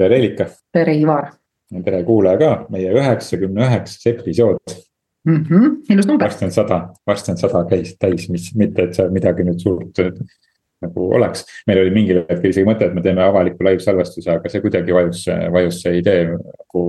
tere, 0.00 0.14
Reelika. 0.14 0.48
tere, 0.72 0.94
Ivar. 0.96 1.32
tere, 1.84 2.04
kuulaja 2.04 2.40
ka, 2.40 2.52
meie 2.72 2.92
üheksakümne 2.96 3.66
üheksas 3.66 4.06
episood 4.14 4.60
mm. 5.28 5.42
-hmm. 5.44 5.74
ilus 5.92 6.06
number. 6.06 6.26
varsti 6.26 6.44
on 6.44 6.54
sada, 6.54 6.80
varsti 7.06 7.34
on 7.34 7.40
sada 7.40 7.64
käis 7.68 7.96
täis, 7.98 8.28
mis 8.32 8.50
mitte, 8.56 8.88
et 8.88 8.96
seal 8.96 9.12
midagi 9.12 9.46
nüüd 9.46 9.60
suurt 9.60 10.00
nagu 10.84 11.06
oleks. 11.16 11.44
meil 11.68 11.82
oli 11.82 11.94
mingil 11.94 12.22
hetkel 12.24 12.50
isegi 12.50 12.68
mõte, 12.68 12.88
et 12.88 12.94
me 12.96 13.02
teeme 13.04 13.22
avaliku 13.24 13.64
live 13.66 13.84
salvestuse, 13.84 14.30
aga 14.32 14.52
see 14.52 14.62
kuidagi 14.64 14.94
vajus, 14.96 15.24
vajus 15.54 15.80
see 15.84 15.98
idee 16.00 16.22
nagu, 16.34 16.84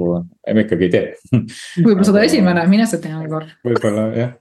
me 0.53 0.65
ikkagi 0.65 0.87
ei 0.87 0.93
tee. 0.93 1.39
võib-olla 1.85 2.07
sada 2.11 2.25
esimene, 2.27 2.65
mine 2.71 2.87
sa 2.89 3.01
tea, 3.04 3.21
Igor. 3.25 3.47
võib-olla 3.67 4.05
jah 4.17 4.35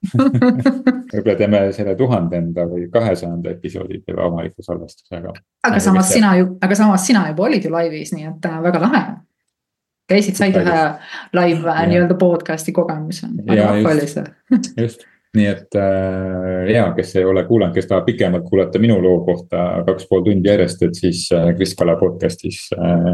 võib-olla 1.15 1.39
teeme 1.39 1.65
selle 1.77 1.97
tuhandenda 1.99 2.67
või 2.71 2.87
kahesajanda 2.93 3.57
episoodi 3.57 4.03
teeme 4.05 4.23
avaliku 4.27 4.67
salvestuse, 4.67 5.23
aga. 5.23 5.35
aga 5.67 5.83
samas 5.83 6.13
sina 6.15 6.37
ju, 6.41 6.55
aga 6.63 6.79
samas 6.79 7.07
sina 7.07 7.27
juba 7.33 7.49
olid 7.49 7.67
ju 7.67 7.75
laivis, 7.75 8.15
nii 8.17 8.31
et 8.31 8.49
äh, 8.51 8.63
väga 8.69 8.85
lahe 8.87 9.05
käisid, 10.11 10.39
said 10.39 10.57
ühe 10.59 10.81
live 11.37 11.71
äh, 11.71 11.85
nii-öelda 11.91 12.17
podcast'i 12.19 12.75
kogemuse. 12.75 13.31
vahva 13.47 13.95
oli 13.95 14.09
see. 14.11 14.25
just, 14.77 15.07
nii 15.37 15.47
et 15.47 15.77
äh, 15.79 16.71
ja, 16.75 16.89
kes 16.97 17.15
ei 17.21 17.27
ole 17.29 17.45
kuulanud, 17.47 17.75
kes 17.75 17.87
tahab 17.91 18.09
pikemalt 18.09 18.49
kuulata 18.49 18.81
minu 18.83 18.99
loo 19.03 19.21
kohta 19.27 19.85
kaks 19.87 20.09
pool 20.11 20.25
tundi 20.27 20.51
järjest, 20.51 20.83
et 20.87 20.99
siis 20.99 21.29
äh, 21.37 21.53
Kris 21.57 21.77
Kala 21.79 21.95
podcast'is 22.01 22.65
äh, 22.75 23.13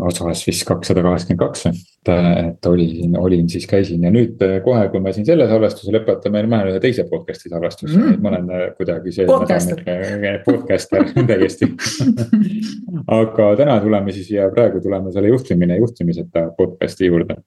osas 0.00 0.42
vist 0.46 0.64
kakssada 0.68 1.02
kaheksakümmend 1.04 1.40
kaks, 1.40 1.64
et, 1.70 2.10
et 2.10 2.66
olin, 2.68 3.16
olin 3.18 3.48
siis 3.50 3.66
käisin 3.70 4.04
ja 4.06 4.12
nüüd 4.12 4.40
äh, 4.44 4.58
kohe, 4.64 4.86
kui 4.92 5.02
me 5.02 5.12
siin 5.16 5.26
selle 5.28 5.46
salvestuse 5.50 5.94
lõpetame, 5.94 6.42
ma 6.46 6.60
lähen 6.60 6.74
ühe 6.74 6.82
teise 6.82 7.04
podcast'i 7.10 7.52
salvestusse 7.52 7.98
mm., 7.98 8.16
et 8.16 8.24
ma 8.24 8.32
olen 8.32 8.52
äh, 8.54 8.66
kuidagi 8.78 9.14
see. 9.16 9.28
podcaster, 9.28 9.82
podcaster 10.46 11.08
täiesti 11.30 11.70
aga 13.20 13.52
täna 13.60 13.78
tuleme 13.84 14.14
siis 14.16 14.30
ja 14.34 14.48
praegu 14.52 14.82
tuleme 14.84 15.12
selle 15.14 15.32
juhtimine 15.32 15.80
juhtimiseta 15.80 16.48
podcast'i 16.58 17.10
juurde 17.10 17.40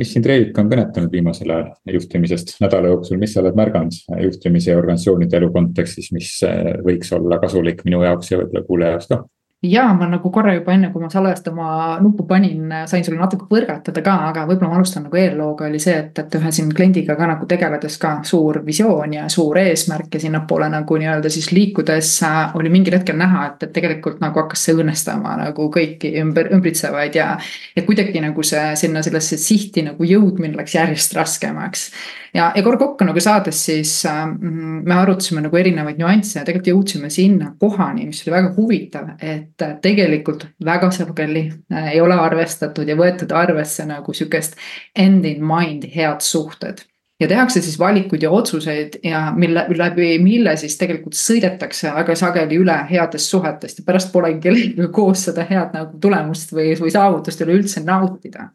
mis 0.00 0.10
sind, 0.14 0.26
Reelik, 0.26 0.56
on 0.58 0.70
kõnetanud 0.70 1.12
viimasel 1.12 1.52
ajal 1.54 1.96
juhtimisest 1.96 2.56
nädala 2.62 2.90
jooksul, 2.90 3.18
mis 3.20 3.34
sa 3.34 3.42
oled 3.42 3.58
märganud 3.58 3.98
juhtimise 4.24 4.72
ja 4.72 4.80
organisatsioonide 4.80 5.38
elu 5.38 5.52
kontekstis, 5.54 6.10
mis 6.16 6.34
eh, 6.46 6.74
võiks 6.84 7.12
olla 7.14 7.38
kasulik 7.42 7.84
minu 7.86 8.02
jaoks 8.02 8.32
ja 8.32 8.40
võib-olla 8.42 8.66
kuulaja 8.66 8.96
jaoks 8.96 9.10
ka? 9.12 9.20
Ja 9.64 9.84
ma 9.94 10.06
nagu 10.08 10.30
korra 10.30 10.54
juba 10.54 10.74
enne, 10.74 10.90
kui 10.92 11.02
ma 11.02 11.08
salvestama 11.12 11.98
nuppu 12.02 12.26
panin, 12.28 12.72
sain 12.90 13.04
sulle 13.04 13.18
natuke 13.20 13.46
põrgatada 13.48 14.02
ka, 14.04 14.14
aga 14.28 14.44
võib-olla 14.48 14.72
ma 14.74 14.80
alustan 14.80 15.06
nagu 15.06 15.18
eellooga 15.18 15.68
oli 15.68 15.80
see, 15.82 15.94
et, 16.02 16.18
et 16.20 16.36
ühe 16.38 16.52
siin 16.52 16.72
kliendiga 16.74 17.16
ka 17.16 17.28
nagu 17.30 17.48
tegeledes 17.48 17.96
ka 18.02 18.16
suur 18.28 18.60
visioon 18.66 19.16
ja 19.16 19.28
suur 19.32 19.58
eesmärk 19.62 20.18
ja 20.18 20.24
sinnapoole 20.26 20.68
nagu 20.72 20.98
nii-öelda 21.00 21.32
siis 21.32 21.50
liikudes 21.54 22.10
äh, 22.26 22.56
oli 22.58 22.72
mingil 22.72 22.98
hetkel 22.98 23.16
näha, 23.20 23.46
et, 23.52 23.68
et 23.68 23.72
tegelikult 23.76 24.20
nagu 24.24 24.42
hakkas 24.42 24.66
see 24.66 24.76
õõnestama 24.76 25.36
nagu 25.40 25.70
kõiki 25.72 26.12
ümber, 26.20 26.50
ümbritsevaid 26.54 27.16
ja. 27.20 27.30
ja 27.76 27.86
kuidagi 27.86 28.20
nagu 28.24 28.44
see 28.44 28.66
sinna 28.80 29.04
sellesse 29.06 29.40
sihti 29.40 29.86
nagu 29.88 30.08
jõudmine 30.08 30.58
läks 30.60 30.76
järjest 30.76 31.16
raskemaks 31.16 31.88
ja, 32.34 32.50
ja 32.56 32.62
kord 32.66 32.78
kokku 32.80 33.06
nagu 33.06 33.22
saades, 33.22 33.60
siis 33.68 33.92
äh, 34.10 34.24
me 34.28 34.96
arutasime 34.98 35.44
nagu 35.44 35.58
erinevaid 35.58 36.00
nüansse 36.00 36.40
ja 36.40 36.46
tegelikult 36.46 36.72
jõudsime 36.72 37.10
sinna 37.12 37.52
kohani, 37.60 38.08
mis 38.10 38.24
oli 38.24 38.34
väga 38.34 38.52
huvitav, 38.56 39.14
et 39.22 39.53
äh, 39.62 39.76
tegelikult 39.82 40.46
väga 40.64 40.90
sageli 40.90 41.52
äh, 41.72 41.92
ei 41.92 42.00
ole 42.00 42.14
arvestatud 42.14 42.88
ja 42.88 42.96
võetud 42.96 43.32
arvesse 43.32 43.86
nagu 43.86 44.12
sihukest 44.12 44.56
end 44.96 45.24
in 45.24 45.44
mind 45.46 45.88
head 45.94 46.20
suhted 46.20 46.84
ja 47.24 47.28
tehakse 47.28 47.62
siis 47.64 47.78
valikuid 47.78 48.22
ja 48.22 48.30
otsuseid 48.30 48.98
ja 49.04 49.32
mille 49.36 49.64
läbi, 49.76 50.18
mille 50.22 50.56
siis 50.60 50.76
tegelikult 50.78 51.16
sõidetakse 51.18 51.92
väga 51.94 52.16
sageli 52.18 52.58
üle 52.60 52.76
headest 52.90 53.32
suhetest 53.32 53.80
ja 53.80 53.84
pärast 53.86 54.12
polegi 54.12 54.42
kellegagi 54.44 54.88
koos 54.92 55.24
seda 55.28 55.46
head 55.48 55.72
nagu 55.76 55.98
tulemust 56.00 56.52
või, 56.54 56.74
või 56.80 56.92
saavutust 56.92 57.40
üleüldse 57.44 57.84
nautida. 57.84 58.50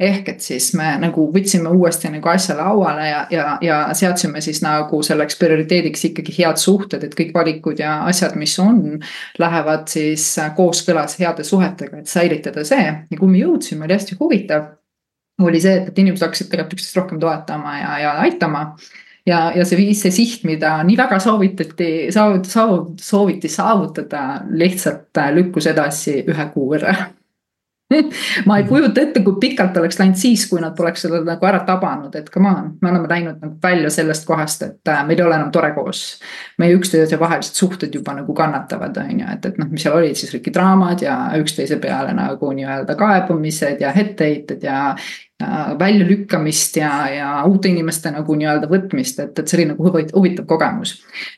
ehk 0.00 0.28
et 0.28 0.40
siis 0.40 0.70
me 0.78 0.94
nagu 1.00 1.26
võtsime 1.34 1.72
uuesti 1.74 2.10
nagu 2.12 2.28
asja 2.30 2.56
lauale 2.58 3.08
ja, 3.08 3.24
ja, 3.30 3.46
ja 3.62 3.80
seadsime 3.94 4.40
siis 4.44 4.62
nagu 4.62 5.02
selleks 5.02 5.38
prioriteediks 5.40 6.04
ikkagi 6.10 6.36
head 6.38 6.60
suhted, 6.60 7.04
et 7.04 7.18
kõik 7.18 7.34
valikud 7.34 7.82
ja 7.82 8.04
asjad, 8.04 8.36
mis 8.38 8.54
on, 8.62 9.00
lähevad 9.38 9.88
siis 9.90 10.36
kooskõlas 10.56 11.18
heade 11.18 11.44
suhetega, 11.44 11.98
et 11.98 12.10
säilitada 12.10 12.64
see 12.64 12.86
ja 13.10 13.18
kui 13.18 13.28
me 13.28 13.42
jõudsime, 13.42 13.84
oli 13.88 13.98
hästi 13.98 14.20
huvitav 14.20 14.72
oli 15.42 15.60
see, 15.60 15.80
et, 15.80 15.88
et 15.90 15.98
inimesed 15.98 16.26
hakkasid 16.26 16.50
tegelikult 16.50 16.78
üksteist 16.78 17.00
rohkem 17.00 17.18
toetama 17.22 17.78
ja, 17.78 17.96
ja 18.04 18.12
aitama. 18.22 18.64
ja, 19.26 19.40
ja 19.56 19.64
see 19.66 19.80
viis, 19.80 20.04
see 20.04 20.14
siht, 20.14 20.44
mida 20.46 20.76
nii 20.86 20.96
väga 21.00 21.18
soovitati, 21.22 21.90
saavut-, 22.14 22.48
saavut-, 22.50 23.02
sooviti 23.02 23.50
saavutada, 23.50 24.42
lihtsalt 24.50 25.24
lükkus 25.34 25.70
edasi 25.72 26.20
ühe 26.28 26.48
kuu 26.54 26.70
võrra 26.74 26.94
ma 28.46 28.58
ei 28.58 28.64
kujuta 28.64 29.02
ette, 29.02 29.20
kui 29.24 29.36
pikalt 29.40 29.76
oleks 29.76 29.98
läinud 30.00 30.16
siis, 30.18 30.46
kui 30.48 30.60
nad 30.62 30.72
poleks 30.76 31.04
seda 31.04 31.20
nagu 31.24 31.48
ära 31.48 31.60
tabanud, 31.68 32.14
et 32.16 32.30
come 32.32 32.48
on, 32.48 32.70
me 32.82 32.90
oleme 32.90 33.10
läinud 33.10 33.42
nagu 33.42 33.58
välja 33.62 33.90
sellest 33.92 34.24
kohast, 34.28 34.64
et 34.64 34.92
äh, 34.92 35.02
meil 35.06 35.20
ei 35.20 35.26
ole 35.26 35.36
enam 35.36 35.52
tore 35.52 35.74
koos. 35.76 36.04
meie 36.58 36.74
üksteise 36.78 37.18
vahelised 37.20 37.58
suhted 37.60 37.94
juba 37.94 38.14
nagu 38.16 38.34
kannatavad, 38.34 38.96
on 39.04 39.20
ju, 39.20 39.28
et, 39.36 39.50
et 39.50 39.60
noh, 39.60 39.68
mis 39.70 39.84
seal 39.84 39.98
olid 39.98 40.16
siis 40.18 40.32
kõik 40.32 40.52
draamad 40.54 41.04
ja 41.04 41.18
üksteise 41.40 41.78
peale 41.82 42.14
nagu 42.16 42.52
nii-öelda 42.56 42.96
kaebumised 42.98 43.84
ja 43.84 43.92
etteheited 43.92 44.64
ja, 44.64 44.94
väljalükkamist 45.78 46.76
ja, 46.76 47.08
ja 47.10 47.28
uute 47.46 47.68
inimeste 47.68 48.10
nagu 48.14 48.36
nii-öelda 48.38 48.68
võtmist, 48.70 49.18
et, 49.18 49.38
et 49.38 49.50
see 49.50 49.58
oli 49.58 49.66
nagu 49.72 49.88
huvitav 49.88 50.46
kogemus. 50.46 50.92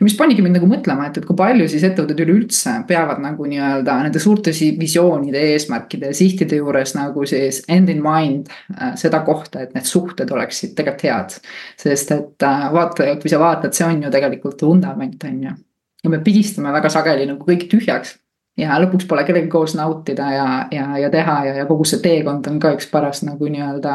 mis 0.05 0.17
panigi 0.19 0.45
mind 0.45 0.59
nagu 0.59 0.69
mõtlema, 0.69 1.07
et, 1.09 1.17
et 1.17 1.25
kui 1.25 1.37
palju 1.37 1.69
siis 1.73 1.87
ettevõtted 1.89 2.21
üleüldse 2.27 2.75
peavad 2.89 3.23
nagu 3.25 3.49
nii-öelda 3.49 3.95
nende 4.05 4.21
suurte 4.21 4.53
visioonide, 4.53 5.41
eesmärkide 5.55 6.12
ja 6.12 6.19
sihtide 6.19 6.61
juures 6.61 6.93
nagu 6.99 7.25
siis 7.27 7.62
end 7.73 7.89
in 7.93 8.05
mind 8.05 8.53
äh, 8.53 8.93
seda 9.01 9.23
kohta, 9.25 9.65
et 9.65 9.73
need 9.75 9.89
suhted 9.89 10.31
oleksid 10.31 10.77
tegelikult 10.77 11.07
head. 11.07 11.41
sest 11.81 12.13
et 12.13 12.45
äh, 12.45 12.69
vaata, 12.77 13.09
kui 13.23 13.33
sa 13.33 13.41
vaatad, 13.41 13.73
see 13.73 13.89
on 13.89 14.05
ju 14.05 14.13
tegelikult 14.13 14.63
vundament, 14.69 15.25
on 15.25 15.43
ju. 15.49 15.57
ja 16.05 16.13
me 16.13 16.21
pigistame 16.21 16.73
väga 16.77 16.93
sageli 16.93 17.27
nagu 17.33 17.49
kõik 17.49 17.65
tühjaks 17.73 18.19
ja 18.56 18.81
lõpuks 18.83 19.06
pole 19.09 19.25
kellegagi 19.27 19.53
koos 19.53 19.77
nautida 19.78 20.33
ja, 20.33 20.49
ja, 20.72 20.89
ja 21.03 21.12
teha 21.12 21.39
ja, 21.49 21.55
ja 21.62 21.69
kogu 21.69 21.87
see 21.89 22.03
teekond 22.05 22.49
on 22.50 22.59
ka 22.62 22.75
üks 22.77 22.91
paras 22.93 23.22
nagu 23.27 23.49
nii-öelda 23.53 23.94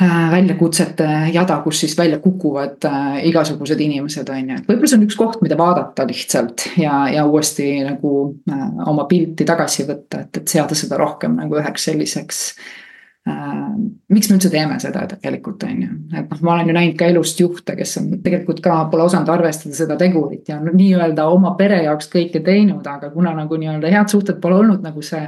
äh, 0.00 0.20
väljakutsete 0.32 1.08
jada, 1.34 1.58
kus 1.64 1.82
siis 1.84 1.96
välja 1.98 2.20
kukuvad 2.22 2.88
äh, 2.88 3.18
igasugused 3.30 3.80
inimesed, 3.80 4.28
on 4.32 4.54
ju, 4.54 4.60
et 4.60 4.70
võib-olla 4.70 4.92
see 4.92 5.00
on 5.00 5.08
üks 5.08 5.18
koht, 5.20 5.42
mida 5.44 5.58
vaadata 5.60 6.06
lihtsalt 6.08 6.68
ja, 6.80 7.04
ja 7.12 7.26
uuesti 7.28 7.74
nagu 7.86 8.14
äh, 8.50 8.68
oma 8.88 9.08
pilti 9.10 9.48
tagasi 9.48 9.88
võtta, 9.88 10.24
et, 10.26 10.42
et 10.42 10.56
seada 10.56 10.78
seda 10.78 11.00
rohkem 11.00 11.36
nagu 11.42 11.60
üheks 11.60 11.90
selliseks 11.90 12.46
Äh, 12.52 12.91
miks 13.22 14.28
me 14.28 14.36
üldse 14.36 14.50
teeme 14.50 14.76
seda 14.82 15.04
tegelikult, 15.08 15.62
on 15.66 15.82
ju, 15.84 15.90
et 16.18 16.30
noh, 16.32 16.40
ma 16.42 16.56
olen 16.56 16.70
ju 16.72 16.74
näinud 16.74 16.96
ka 16.98 17.06
elust 17.10 17.38
juhte, 17.40 17.76
kes 17.78 17.94
on 18.00 18.08
tegelikult 18.24 18.62
ka 18.64 18.78
pole 18.90 19.06
osanud 19.06 19.30
arvestada 19.30 19.76
seda 19.76 19.96
tegurit 20.00 20.50
ja 20.50 20.58
nii-öelda 20.62 21.28
oma 21.30 21.54
pere 21.58 21.78
jaoks 21.84 22.10
kõike 22.12 22.42
teinud, 22.44 22.86
aga 22.88 23.12
kuna 23.14 23.34
nagu 23.36 23.58
nii-öelda 23.60 23.92
head 23.94 24.10
suhted 24.10 24.40
pole 24.42 24.58
olnud 24.64 24.82
nagu 24.82 25.04
see. 25.06 25.22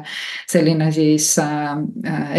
selline 0.51 0.91
siis 0.93 1.31
äh, 1.39 1.71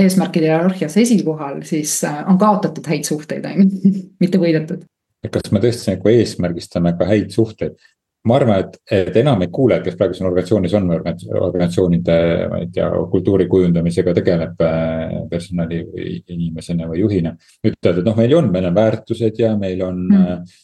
eesmärkide 0.03 0.51
hierarhias 0.51 0.97
esikohal, 0.99 1.61
siis 1.67 1.97
äh, 2.03 2.21
on 2.29 2.37
kaotatud 2.41 2.91
häid 2.91 3.07
suhteid, 3.07 3.47
on 3.47 3.63
ju, 3.63 3.95
mitte 4.23 4.41
võidetud. 4.41 4.83
kas 5.31 5.51
me 5.55 5.63
tõesti 5.63 5.93
nagu 5.93 6.11
eesmärgistame 6.11 6.97
ka 6.99 7.07
häid 7.09 7.31
suhteid? 7.33 7.79
Ma 8.25 8.37
arvan, 8.39 8.63
et, 8.63 8.77
et 8.97 9.17
enamik 9.21 9.51
kuulajaid, 9.53 9.85
kes 9.85 9.97
praegu 9.99 10.17
siin 10.17 10.27
organisatsioonis 10.29 10.75
on 10.79 10.91
organisatsioonide, 10.95 12.17
ma 12.51 12.61
ei 12.63 12.69
tea, 12.73 12.87
kultuuri 13.11 13.47
kujundamisega 13.51 14.15
tegeleb 14.17 14.61
äh, 14.65 15.17
personali 15.31 15.81
või 15.87 16.19
inimesena 16.33 16.89
või 16.89 17.03
juhina. 17.03 17.35
ütlevad, 17.61 18.01
et 18.01 18.07
noh, 18.09 18.17
meil 18.17 18.37
on, 18.39 18.51
meil 18.53 18.69
on 18.71 18.77
väärtused 18.77 19.41
ja 19.41 19.53
meil 19.59 19.83
on 19.85 20.01
mm. 20.09 20.55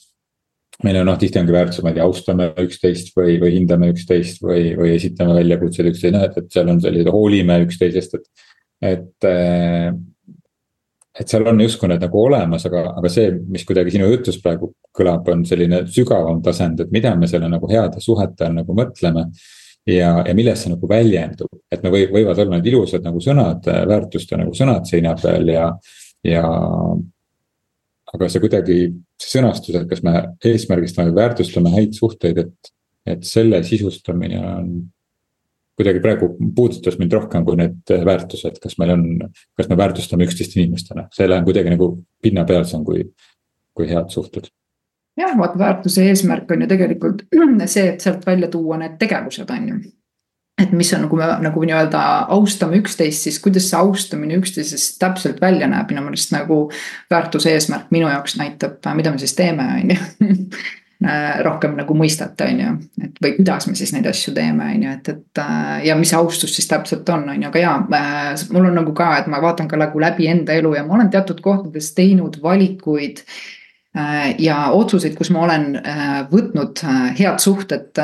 meil 0.88 1.02
on 1.02 1.10
noh, 1.12 1.20
tihti 1.22 1.42
ongi 1.42 1.54
väärtused, 1.54 1.86
ma 1.86 1.94
ei 1.94 2.00
tea, 2.00 2.08
austame 2.10 2.52
üksteist 2.66 3.14
või, 3.18 3.38
või 3.42 3.56
hindame 3.60 3.92
üksteist 3.94 4.42
või, 4.42 4.72
või 4.80 4.96
esitame 4.96 5.38
väljakutsed 5.38 5.92
üksteisele, 5.94 6.18
noh, 6.18 6.30
et, 6.30 6.40
et 6.42 6.58
seal 6.58 6.74
on 6.74 6.82
sellised, 6.82 7.14
hoolime 7.14 7.62
üksteisest, 7.68 8.18
et. 8.18 8.48
et 8.94 9.30
äh, 9.30 9.92
et 11.20 11.28
seal 11.28 11.48
on 11.48 11.60
justkui 11.60 11.90
need 11.92 12.04
nagu 12.06 12.20
olemas, 12.22 12.66
aga, 12.68 12.84
aga 13.00 13.10
see, 13.12 13.32
mis 13.52 13.66
kuidagi 13.68 13.96
sinu 13.96 14.08
jutus 14.14 14.38
praegu 14.44 14.72
kõlab, 14.96 15.28
on 15.34 15.44
selline 15.48 15.84
sügavam 15.92 16.40
tasand, 16.44 16.86
et 16.86 16.94
mida 16.96 17.14
me 17.20 17.28
selle 17.28 17.50
nagu 17.52 17.68
heade 17.72 18.04
suhete 18.04 18.48
all 18.48 18.56
nagu 18.62 18.76
mõtleme. 18.78 19.28
ja, 19.90 20.12
ja 20.28 20.34
milles 20.38 20.62
see 20.62 20.70
nagu 20.70 20.88
väljendub, 20.88 21.50
et 21.72 21.84
me 21.84 21.90
või, 21.90 22.06
võivad 22.14 22.38
olla 22.40 22.60
need 22.60 22.68
ilusad 22.70 23.02
nagu 23.04 23.20
sõnad, 23.24 23.66
väärtuste 23.66 24.38
nagu 24.38 24.54
sõnad 24.54 24.86
seina 24.86 25.16
peal 25.18 25.50
ja, 25.50 25.72
ja. 26.24 26.44
aga 28.14 28.30
see 28.30 28.44
kuidagi, 28.44 28.78
see 29.18 29.40
sõnastus, 29.40 29.80
et 29.80 29.90
kas 29.90 30.04
me 30.06 30.14
eesmärgistame, 30.46 31.16
väärtustame 31.18 31.74
häid 31.74 31.98
suhteid, 31.98 32.44
et, 32.46 32.72
et 33.10 33.26
selle 33.26 33.64
sisustamine 33.66 34.44
on 34.54 34.70
kuidagi 35.82 36.02
praegu 36.04 36.32
puudutas 36.56 36.98
mind 37.02 37.14
rohkem 37.18 37.46
kui 37.46 37.58
need 37.60 37.94
väärtused, 38.06 38.60
kas 38.64 38.78
meil 38.82 38.96
on, 38.96 39.06
kas 39.58 39.70
me 39.70 39.78
väärtustame 39.80 40.28
üksteist 40.28 40.58
inimestena, 40.58 41.08
see 41.16 41.30
läheb 41.30 41.48
kuidagi 41.48 41.74
nagu 41.74 41.94
pinnapealsem 42.24 42.84
kui, 42.88 43.08
kui 43.78 43.90
head 43.90 44.12
suhted. 44.14 44.52
jah, 45.20 45.34
vaata 45.38 45.60
väärtuse 45.60 46.06
eesmärk 46.10 46.52
on 46.52 46.66
ju 46.66 46.70
tegelikult 46.72 47.26
see, 47.66 47.90
et 47.96 48.06
sealt 48.06 48.26
välja 48.26 48.52
tuua 48.52 48.80
need 48.82 49.00
tegevused, 49.02 49.50
on 49.50 49.68
ju. 49.74 49.82
Et 50.62 50.74
mis 50.78 50.92
on, 50.94 51.08
kui 51.10 51.18
me 51.18 51.26
nagu 51.42 51.64
nii-öelda 51.66 52.02
austame 52.36 52.78
üksteist, 52.78 53.26
siis 53.26 53.40
kuidas 53.42 53.72
see 53.72 53.80
austamine 53.80 54.36
üksteisest 54.38 55.00
täpselt 55.02 55.40
välja 55.42 55.66
näeb, 55.72 55.90
minu 55.90 56.04
meelest 56.06 56.36
nagu 56.36 56.60
väärtuse 57.10 57.56
eesmärk 57.56 57.90
minu 57.90 58.12
jaoks 58.12 58.36
näitab, 58.38 58.78
mida 59.00 59.14
me 59.14 59.22
siis 59.24 59.34
teeme, 59.38 59.66
on 59.80 59.96
ju 59.96 60.36
rohkem 61.42 61.74
nagu 61.80 61.96
mõistata, 61.98 62.46
on 62.52 62.60
ju, 62.62 62.74
et 63.02 63.16
või 63.24 63.32
kuidas 63.40 63.66
me 63.68 63.74
siis 63.78 63.94
neid 63.96 64.06
asju 64.10 64.34
teeme, 64.36 64.68
on 64.76 64.84
ju, 64.86 64.92
et, 64.98 65.08
et 65.10 65.42
ja 65.88 65.96
mis 65.98 66.12
austus 66.14 66.54
siis 66.56 66.68
täpselt 66.70 67.10
on, 67.10 67.24
on 67.34 67.42
ju, 67.42 67.50
aga 67.50 67.64
jaa, 67.64 67.78
mul 68.54 68.68
on 68.70 68.78
nagu 68.78 68.94
ka, 68.98 69.08
et 69.22 69.32
ma 69.32 69.42
vaatan 69.42 69.70
ka 69.72 69.80
nagu 69.82 70.04
läbi 70.04 70.30
enda 70.30 70.54
elu 70.60 70.76
ja 70.78 70.84
ma 70.86 71.00
olen 71.00 71.10
teatud 71.14 71.42
kohtades 71.42 71.90
teinud 71.98 72.38
valikuid 72.44 73.24
ja 74.40 74.60
otsuseid, 74.78 75.16
kus 75.18 75.34
ma 75.34 75.42
olen 75.48 75.74
võtnud 76.32 76.84
head 77.18 77.42
suhted 77.44 77.98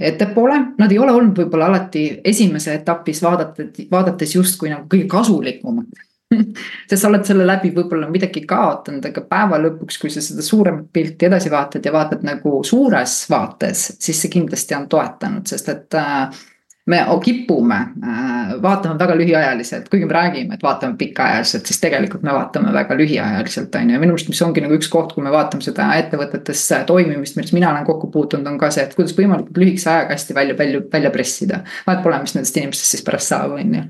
ettepoole, 0.00 0.60
nad 0.78 0.94
ei 0.94 1.00
ole 1.02 1.12
olnud 1.12 1.42
võib-olla 1.42 1.66
alati 1.68 2.04
esimese 2.24 2.78
etapis 2.78 3.20
vaadates, 3.26 3.88
vaadates 3.90 4.38
justkui 4.38 4.70
nagu 4.72 4.86
kõige 4.88 5.10
kasulikumad 5.10 5.90
sest 6.88 7.02
sa 7.02 7.08
oled 7.08 7.24
selle 7.26 7.46
läbi 7.46 7.72
võib-olla 7.74 8.10
midagi 8.10 8.44
kaotanud, 8.48 9.06
aga 9.10 9.24
päeva 9.26 9.58
lõpuks, 9.62 9.98
kui 10.00 10.12
sa 10.14 10.22
seda 10.24 10.44
suuremat 10.46 10.86
pilti 10.92 11.26
edasi 11.26 11.50
vaatad 11.50 11.84
ja 11.86 11.94
vaatad 11.94 12.22
nagu 12.26 12.60
suures 12.66 13.24
vaates, 13.30 13.90
siis 13.98 14.22
see 14.22 14.32
kindlasti 14.32 14.78
on 14.78 14.86
toetanud, 14.90 15.46
sest 15.50 15.72
et 15.72 15.98
äh, 15.98 16.42
me 16.90 17.00
kipume 17.24 17.74
äh, 17.74 18.54
vaatama 18.62 18.98
väga 18.98 19.16
lühiajaliselt, 19.18 19.88
kuigi 19.90 20.06
me 20.06 20.14
räägime, 20.14 20.54
et 20.54 20.62
vaatame 20.62 20.96
pikaajaliselt, 20.98 21.66
siis 21.66 21.80
tegelikult 21.82 22.22
me 22.26 22.34
vaatame 22.34 22.72
väga 22.72 22.96
lühiajaliselt, 22.98 23.74
on 23.74 23.90
ju, 23.90 23.96
ja 23.96 24.02
minu 24.02 24.14
arust, 24.14 24.30
mis 24.30 24.42
ongi 24.46 24.64
nagu 24.64 24.78
üks 24.78 24.90
koht, 24.92 25.14
kui 25.14 25.26
me 25.26 25.32
vaatame 25.34 25.66
seda 25.66 25.90
ettevõtetes 26.00 26.62
toimimist, 26.86 27.38
milles 27.38 27.54
mina 27.56 27.72
olen 27.72 27.86
kokku 27.88 28.10
puutunud, 28.14 28.46
on 28.46 28.58
ka 28.58 28.70
see, 28.74 28.86
et 28.86 28.94
kuidas 28.98 29.14
võimalikult 29.18 29.58
lühikese 29.62 29.90
ajaga 29.92 30.16
hästi 30.16 30.38
välja, 30.38 30.58
välja, 30.58 30.82
välja 30.92 31.14
pressida. 31.14 31.64
vahet 31.86 32.02
pole, 32.06 32.22
mis 32.22 32.38
nendest 32.38 32.62
inimestest 32.62 32.96
siis 32.96 33.06
pärast 33.06 33.34
saab, 33.34 33.58
on 33.58 33.74
ju. 33.74 33.86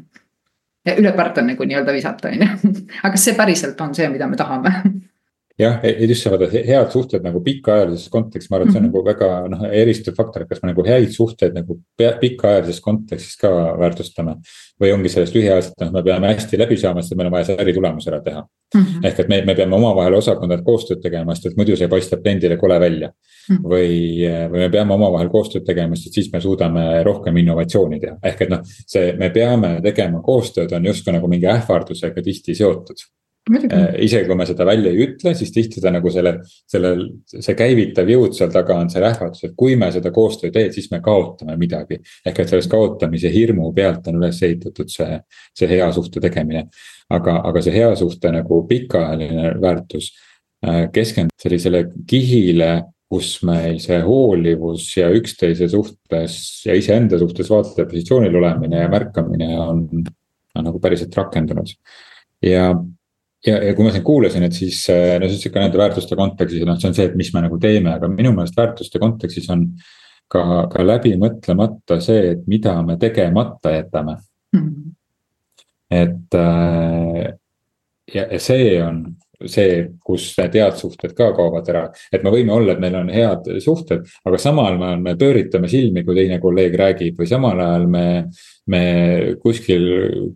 Üle 0.89 1.13
parta 1.17 1.43
nagu 1.45 1.65
nii-öelda 1.67 1.93
visata, 1.93 2.31
on 2.31 2.41
ju, 2.41 2.75
aga 3.03 3.13
kas 3.15 3.25
see 3.29 3.37
päriselt 3.39 3.81
on 3.85 3.95
see, 3.95 4.09
mida 4.13 4.29
me 4.31 4.39
tahame 4.41 4.75
jah, 5.61 5.85
just 6.09 6.25
see 6.25 6.33
vaata 6.33 6.49
head 6.51 6.93
suhted 6.93 7.25
nagu 7.25 7.43
pikaajalises 7.45 8.09
kontekstis, 8.13 8.51
ma 8.51 8.59
arvan, 8.59 8.69
et 8.69 8.75
see 8.75 8.81
on 8.81 8.87
-hmm. 8.87 8.93
nagu 8.93 9.05
väga 9.07 9.29
noh, 9.53 9.65
eristuv 9.83 10.17
faktor, 10.17 10.43
et 10.43 10.49
kas 10.49 10.63
me 10.63 10.73
nagu 10.73 10.85
häid 10.87 11.13
suhteid 11.15 11.55
nagu 11.57 11.81
pikaajalises 11.97 12.81
kontekstis 12.81 13.37
ka 13.41 13.51
väärtustame. 13.79 14.37
või 14.81 14.95
ongi 14.95 15.11
sellest 15.13 15.35
lühiajaliselt, 15.35 15.75
noh, 15.81 15.91
me 15.93 16.03
peame 16.03 16.29
hästi 16.33 16.57
läbi 16.57 16.77
saama, 16.81 17.03
sest 17.03 17.17
meil 17.17 17.27
on 17.29 17.33
vaja 17.35 17.45
see 17.45 17.57
äritulemus 17.61 18.07
ära 18.09 18.21
teha 18.25 18.41
mm. 18.41 18.81
-hmm. 18.81 19.07
ehk 19.07 19.21
et 19.21 19.29
me, 19.29 19.43
me 19.45 19.55
peame 19.55 19.77
omavahel 19.77 20.15
osakondadel 20.15 20.65
koostööd 20.65 21.03
tegema, 21.03 21.35
sest 21.35 21.51
et 21.51 21.57
muidu 21.57 21.77
see 21.77 21.89
paistab 21.89 22.23
kliendile 22.23 22.57
kole 22.57 22.81
välja 22.81 23.11
mm. 23.11 23.57
-hmm. 23.57 23.69
või, 23.73 24.25
või 24.53 24.65
me 24.65 24.71
peame 24.71 24.95
omavahel 24.95 25.29
koostööd 25.29 25.65
tegema, 25.67 25.97
sest 25.97 26.15
siis 26.15 26.33
me 26.33 26.41
suudame 26.41 27.03
rohkem 27.05 27.37
innovatsiooni 27.37 28.01
teha, 28.01 28.17
ehk 28.23 28.41
et 28.41 28.49
noh, 28.49 28.65
see, 28.65 29.13
me 29.19 29.31
peame 29.31 29.81
tegema 29.83 30.23
koostööd, 30.23 30.73
on 30.73 30.87
justkui 30.87 31.13
nagu 31.13 31.29
mingi 31.29 31.47
ähvardusega 31.47 32.23
tihti 32.23 32.55
seotud 32.55 33.05
isegi 33.49 34.29
kui 34.29 34.37
me 34.37 34.45
seda 34.47 34.67
välja 34.69 34.91
ei 34.93 35.01
ütle, 35.07 35.33
siis 35.35 35.51
tihti 35.55 35.81
ta 35.83 35.91
nagu 35.93 36.11
selle, 36.13 36.37
sellel, 36.71 37.07
see 37.31 37.57
käivitav 37.59 38.11
jõud 38.11 38.37
seal 38.37 38.53
taga 38.53 38.77
on 38.79 38.91
see 38.93 39.03
ähvardus, 39.03 39.47
et 39.47 39.57
kui 39.59 39.77
me 39.81 39.89
seda 39.95 40.13
koostööd 40.15 40.51
ei 40.51 40.57
tee, 40.57 40.73
siis 40.77 40.91
me 40.93 41.01
kaotame 41.05 41.57
midagi. 41.61 42.01
ehk 42.27 42.43
et 42.43 42.53
sellest 42.53 42.71
kaotamise 42.71 43.33
hirmu 43.33 43.73
pealt 43.75 44.07
on 44.13 44.21
üles 44.21 44.43
ehitatud 44.47 44.93
see, 44.93 45.19
see 45.57 45.71
hea 45.71 45.89
suhte 45.93 46.21
tegemine. 46.21 46.69
aga, 47.11 47.41
aga 47.49 47.63
see 47.65 47.75
hea 47.75 47.91
suhte 47.97 48.31
nagu 48.31 48.63
pikaajaline 48.69 49.57
väärtus 49.61 50.13
äh, 50.67 50.87
keskendub 50.93 51.35
sellisele 51.41 51.87
kihile 52.07 52.73
kus 53.11 53.41
meil 53.43 53.81
see 53.83 53.99
hoolivus 54.05 54.85
ja 54.95 55.09
üksteise 55.11 55.67
suhtes 55.73 56.37
ja 56.67 56.77
iseenda 56.79 57.19
suhtes 57.19 57.51
vaataja 57.51 57.89
positsioonil 57.91 58.37
olemine 58.39 58.85
ja 58.85 58.93
märkamine 58.93 59.49
on, 59.59 59.83
on 60.55 60.69
nagu 60.69 60.79
päriselt 60.79 61.17
rakendunud. 61.19 61.75
ja 62.47 62.71
ja, 63.47 63.57
ja 63.65 63.75
kui 63.75 63.87
ma 63.87 63.93
sind 63.95 64.05
kuulasin, 64.07 64.45
et 64.47 64.57
siis 64.57 64.83
äh, 64.93 65.17
no 65.21 65.29
siis 65.31 65.47
ikka 65.49 65.63
nende 65.63 65.81
väärtuste 65.81 66.19
kontekstis, 66.19 66.67
noh, 66.67 66.79
see 66.81 66.91
on 66.91 66.97
see, 66.99 67.09
et 67.11 67.17
mis 67.19 67.33
me 67.35 67.45
nagu 67.47 67.59
teeme, 67.63 67.95
aga 67.95 68.11
minu 68.13 68.35
meelest 68.37 68.59
väärtuste 68.59 69.03
kontekstis 69.03 69.51
on. 69.55 69.71
ka, 70.31 70.43
ka 70.71 70.85
läbi 70.87 71.17
mõtlemata 71.19 71.97
see, 71.99 72.29
et 72.37 72.43
mida 72.47 72.77
me 72.87 72.95
tegemata 73.03 73.73
jätame 73.75 74.13
mm. 74.53 74.61
-hmm. 74.61 74.93
et 75.91 76.35
äh, 76.39 77.35
ja, 78.15 78.27
ja 78.31 78.39
see 78.39 78.77
on 78.83 79.17
see, 79.49 79.85
kus 80.05 80.33
head 80.39 80.77
suhted 80.77 81.15
ka 81.17 81.31
kaovad 81.37 81.69
ära. 81.73 81.85
et 82.13 82.23
me 82.25 82.33
võime 82.33 82.53
olla, 82.53 82.73
et 82.73 82.83
meil 82.83 82.97
on 82.99 83.13
head 83.13 83.49
suhted, 83.63 84.07
aga 84.27 84.39
samal 84.39 84.77
ajal 84.77 85.01
me 85.01 85.17
pööritame 85.17 85.69
silmi, 85.69 86.05
kui 86.05 86.17
teine 86.17 86.41
kolleeg 86.41 86.77
räägib 86.77 87.21
või 87.21 87.31
samal 87.31 87.61
ajal 87.61 87.87
me. 87.89 88.07
me 88.71 88.83
kuskil 89.43 89.85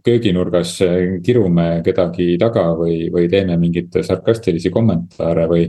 kööginurgas 0.02 0.78
kirume 1.22 1.82
kedagi 1.86 2.34
taga 2.40 2.64
või, 2.74 3.06
või 3.12 3.28
teeme 3.30 3.54
mingeid 3.60 3.94
sarkastilisi 4.02 4.72
kommentaare 4.74 5.44
või 5.46 5.68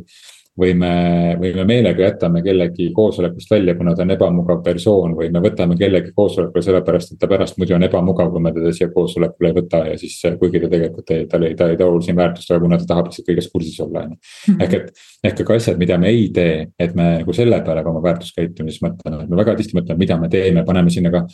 või 0.60 0.74
me, 0.80 0.92
või 1.40 1.52
me 1.56 1.66
meelega 1.68 2.06
jätame 2.06 2.42
kellegi 2.44 2.88
koosolekust 2.96 3.52
välja, 3.52 3.76
kuna 3.76 3.96
ta 3.96 4.06
on 4.06 4.14
ebamugav 4.16 4.62
persoon 4.64 5.16
või 5.18 5.28
me 5.34 5.42
võtame 5.44 5.76
kellegi 5.80 6.14
koosolekule 6.16 6.64
sellepärast, 6.64 7.12
et 7.12 7.20
ta 7.20 7.28
pärast 7.32 7.60
muidu 7.60 7.76
on 7.76 7.84
ebamugav, 7.88 8.32
kui 8.32 8.44
me 8.44 8.54
teda 8.56 8.72
siia 8.76 8.88
koosolekule 8.94 9.52
ei 9.52 9.58
võta 9.58 9.82
ja 9.90 9.98
siis 10.00 10.16
kuigi 10.40 10.62
ta 10.64 10.70
tegelikult 10.72 11.12
ei, 11.12 11.26
tal 11.32 11.48
ei, 11.48 11.58
ta 11.60 11.68
ei 11.72 11.80
too 11.82 12.00
siin 12.06 12.16
väärtust, 12.20 12.52
aga 12.52 12.64
kuna 12.64 12.80
ta 12.80 12.88
tahab 12.94 13.12
lihtsalt 13.12 13.28
kõiges 13.28 13.52
kursis 13.52 13.82
olla, 13.84 14.06
on 14.06 14.16
ju. 14.16 14.22
Mhm. 14.54 14.64
ehk 14.64 14.78
et, 14.80 15.04
ehk 15.32 15.44
aga 15.44 15.60
asjad, 15.60 15.82
mida 15.82 16.00
me 16.00 16.14
ei 16.14 16.30
tee, 16.36 16.56
et 16.80 16.96
me 16.96 17.10
nagu 17.20 17.36
selle 17.36 17.60
peale 17.66 17.84
ka 17.84 17.92
oma 17.92 18.04
väärtuskäitumises 18.08 18.84
mõtleme, 18.86 19.24
et 19.26 19.30
me 19.30 19.44
väga 19.44 19.58
tihti 19.60 19.76
mõtleme, 19.76 20.00
mida 20.06 20.20
me 20.22 20.32
teeme, 20.32 20.64
paneme 20.68 20.94
sinna 20.94 21.12
ka 21.12 21.26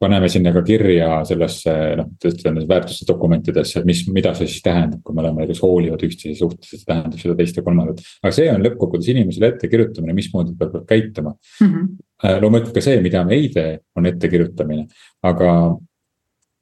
paneme 0.00 0.28
sinna 0.32 0.52
ka 0.54 0.62
kirja 0.66 1.08
sellesse 1.28 1.72
noh, 2.00 2.10
ütleme 2.28 2.64
väärtuste 2.68 3.06
dokumentidesse, 3.08 3.80
et 3.80 3.88
mis, 3.88 4.02
mida 4.12 4.34
see 4.36 4.48
siis 4.50 4.64
tähendab, 4.64 5.00
kui 5.04 5.16
me 5.16 5.24
oleme 5.24 5.44
näiteks 5.44 5.62
hoolivad 5.64 6.04
üksteise 6.06 6.38
suhtes, 6.40 6.72
see 6.72 6.88
tähendab 6.88 7.20
seda 7.20 7.36
teist 7.38 7.56
ja 7.58 7.64
kolmandat. 7.66 8.02
aga 8.22 8.34
see 8.36 8.48
on 8.52 8.64
lõppkokkuvõttes 8.66 9.12
inimesele 9.14 9.52
ettekirjutamine, 9.54 10.16
mismoodi 10.16 10.56
ta 10.56 10.70
peab 10.72 10.86
käituma 10.88 11.34
mm. 11.34 11.72
-hmm. 11.72 12.40
loomulikult 12.44 12.76
ka 12.76 12.84
see, 12.84 13.00
mida 13.04 13.24
me 13.24 13.36
ei 13.38 13.50
tee, 13.54 13.78
on 13.96 14.08
ettekirjutamine, 14.12 14.86
aga 15.22 15.52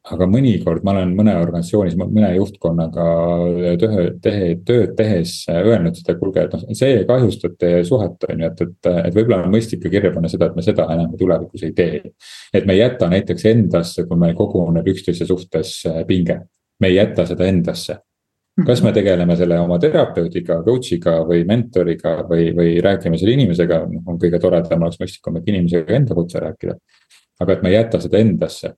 aga 0.05 0.27
mõnikord 0.29 0.85
ma 0.85 0.93
olen 0.93 1.15
mõne 1.17 1.33
organisatsioonis, 1.41 1.95
mõne 1.97 2.29
juhtkonnaga 2.35 3.05
töö, 3.81 4.03
tehe, 4.25 4.49
tööd 4.67 4.93
tehes 4.99 5.33
öelnud 5.49 5.97
seda, 5.97 6.13
et 6.13 6.21
kuulge, 6.21 6.45
et 6.45 6.53
noh, 6.53 6.65
see 6.77 6.99
kahjustab 7.09 7.55
teie 7.61 7.81
suhet, 7.89 8.27
on 8.29 8.43
ju, 8.45 8.51
et, 8.51 8.61
et, 8.67 8.91
et 9.09 9.17
võib-olla 9.17 9.47
on 9.47 9.55
mõistlik 9.55 9.81
ka 9.87 9.93
kirja 9.95 10.13
panna 10.13 10.29
seda, 10.33 10.51
et 10.51 10.59
me 10.59 10.67
seda 10.67 10.87
enam 10.93 11.15
tulevikus 11.21 11.65
ei 11.65 11.73
tee. 11.77 12.03
et 12.53 12.69
me 12.69 12.77
ei 12.77 12.83
jäta 12.83 13.09
näiteks 13.09 13.49
endasse, 13.55 14.05
kui 14.05 14.21
meil 14.21 14.37
koguneb 14.37 14.93
üksteise 14.93 15.29
suhtes 15.31 15.79
pinge, 16.09 16.41
me 16.81 16.93
ei 16.93 17.01
jäta 17.01 17.25
seda 17.31 17.49
endasse 17.49 18.03
kas 18.67 18.85
me 18.85 18.93
tegeleme 18.95 19.35
selle 19.35 19.57
oma 19.59 19.81
terapeudiga, 19.83 20.61
coach'iga 20.63 21.17
või 21.27 21.41
mentoriga 21.49 22.21
või, 22.29 22.53
või 22.55 22.77
räägime 22.85 23.19
selle 23.19 23.35
inimesega, 23.35 23.81
noh 23.91 24.13
on 24.13 24.21
kõige 24.23 24.39
toredam, 24.39 24.85
oleks 24.85 25.01
mõistlikum 25.01 25.41
ikka 25.41 25.51
inimesega 25.51 25.97
enda 25.97 26.15
otse 26.15 26.45
rääkida. 26.45 26.77
aga 27.41 27.53
et 27.53 27.63
me 27.63 27.73
ei 27.73 27.75
jäta 27.81 27.99
seda 28.01 28.21
endasse 28.23 28.77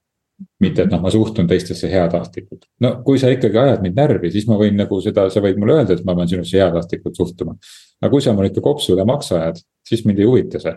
mitte, 0.61 0.85
et 0.85 0.93
noh, 0.93 1.01
ma 1.01 1.11
suhtun 1.13 1.47
teistesse 1.49 1.89
heatahtlikult. 1.91 2.67
no 2.85 2.93
kui 3.07 3.21
sa 3.21 3.31
ikkagi 3.33 3.61
ajad 3.61 3.85
mind 3.85 3.97
närvi, 3.97 4.31
siis 4.35 4.49
ma 4.51 4.59
võin 4.61 4.77
nagu 4.77 4.99
seda, 5.05 5.29
sa 5.33 5.41
võid 5.45 5.61
mulle 5.61 5.79
öelda, 5.79 5.97
et 5.97 6.05
ma 6.05 6.17
pean 6.19 6.29
sinusse 6.29 6.59
heatahtlikult 6.61 7.17
suhtuma. 7.17 7.57
aga 8.03 8.11
kui 8.13 8.25
sa 8.25 8.35
mul 8.37 8.51
ikka 8.51 8.65
kopsu 8.65 8.95
üle 8.97 9.07
maksa 9.09 9.41
ajad, 9.41 9.63
siis 9.87 10.05
mind 10.09 10.21
ei 10.21 10.29
huvita 10.29 10.61
see 10.61 10.77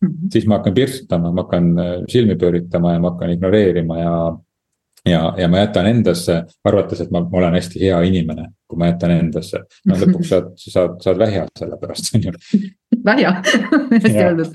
mm. 0.00 0.08
-hmm. 0.08 0.28
siis 0.32 0.46
ma 0.46 0.58
hakkan 0.58 0.74
pirtsutama, 0.74 1.32
ma 1.32 1.42
hakkan 1.42 1.78
äh, 1.78 1.96
silmi 2.08 2.36
pööritama 2.36 2.92
ja 2.92 3.00
ma 3.00 3.10
hakkan 3.10 3.30
ignoreerima 3.30 3.98
ja. 3.98 4.14
ja, 5.06 5.34
ja 5.38 5.48
ma 5.48 5.64
jätan 5.64 5.86
endasse, 5.86 6.42
arvates, 6.64 7.00
et 7.00 7.10
ma, 7.10 7.20
ma 7.20 7.38
olen 7.38 7.54
hästi 7.54 7.80
hea 7.80 8.00
inimene, 8.02 8.50
kui 8.70 8.78
ma 8.80 8.92
jätan 8.92 9.16
endasse. 9.16 9.64
no 9.86 9.98
lõpuks 10.04 10.30
saad, 10.30 10.52
saad, 10.60 11.00
saad 11.04 11.18
vähja 11.18 11.46
selle 11.58 11.80
pärast, 11.80 12.14
on 12.14 12.28
ju 12.28 12.36
vähja 13.04 13.30
hästi 13.92 14.18
öeldud. 14.18 14.54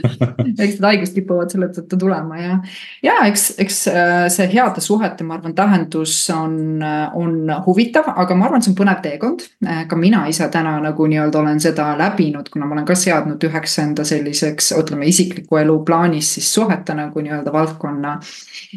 eks 0.60 0.60
need 0.60 0.84
haigused 0.86 1.16
kipuvad 1.16 1.52
selle 1.52 1.70
tõttu 1.74 1.98
tulema 2.00 2.38
ja, 2.40 2.58
ja 3.04 3.16
eks, 3.30 3.46
eks 3.62 3.80
äh, 3.92 4.14
see 4.34 4.48
heade 4.52 4.84
suhete, 4.84 5.26
ma 5.28 5.38
arvan, 5.38 5.56
tähendus 5.56 6.14
on, 6.34 6.58
äh, 6.84 7.16
on 7.18 7.50
huvitav, 7.66 8.10
aga 8.16 8.38
ma 8.38 8.50
arvan, 8.50 8.64
see 8.64 8.74
on 8.74 8.78
põnev 8.80 9.02
teekond. 9.04 9.46
Äh, 9.66 9.84
ka 9.90 9.98
mina 10.00 10.26
ise 10.32 10.48
täna 10.54 10.76
nagu 10.84 11.08
nii-öelda 11.10 11.40
olen 11.42 11.62
seda 11.64 11.92
läbinud, 12.00 12.50
kuna 12.54 12.68
ma 12.68 12.78
olen 12.78 12.88
ka 12.88 12.98
seadnud 13.00 13.44
üheks 13.50 13.78
enda 13.84 14.06
selliseks, 14.08 14.72
ütleme 14.80 15.10
isikliku 15.10 15.62
elu 15.62 15.78
plaanis 15.88 16.36
siis 16.38 16.52
suhete 16.54 16.96
nagu 16.98 17.24
nii-öelda 17.26 17.54
valdkonna. 17.54 18.18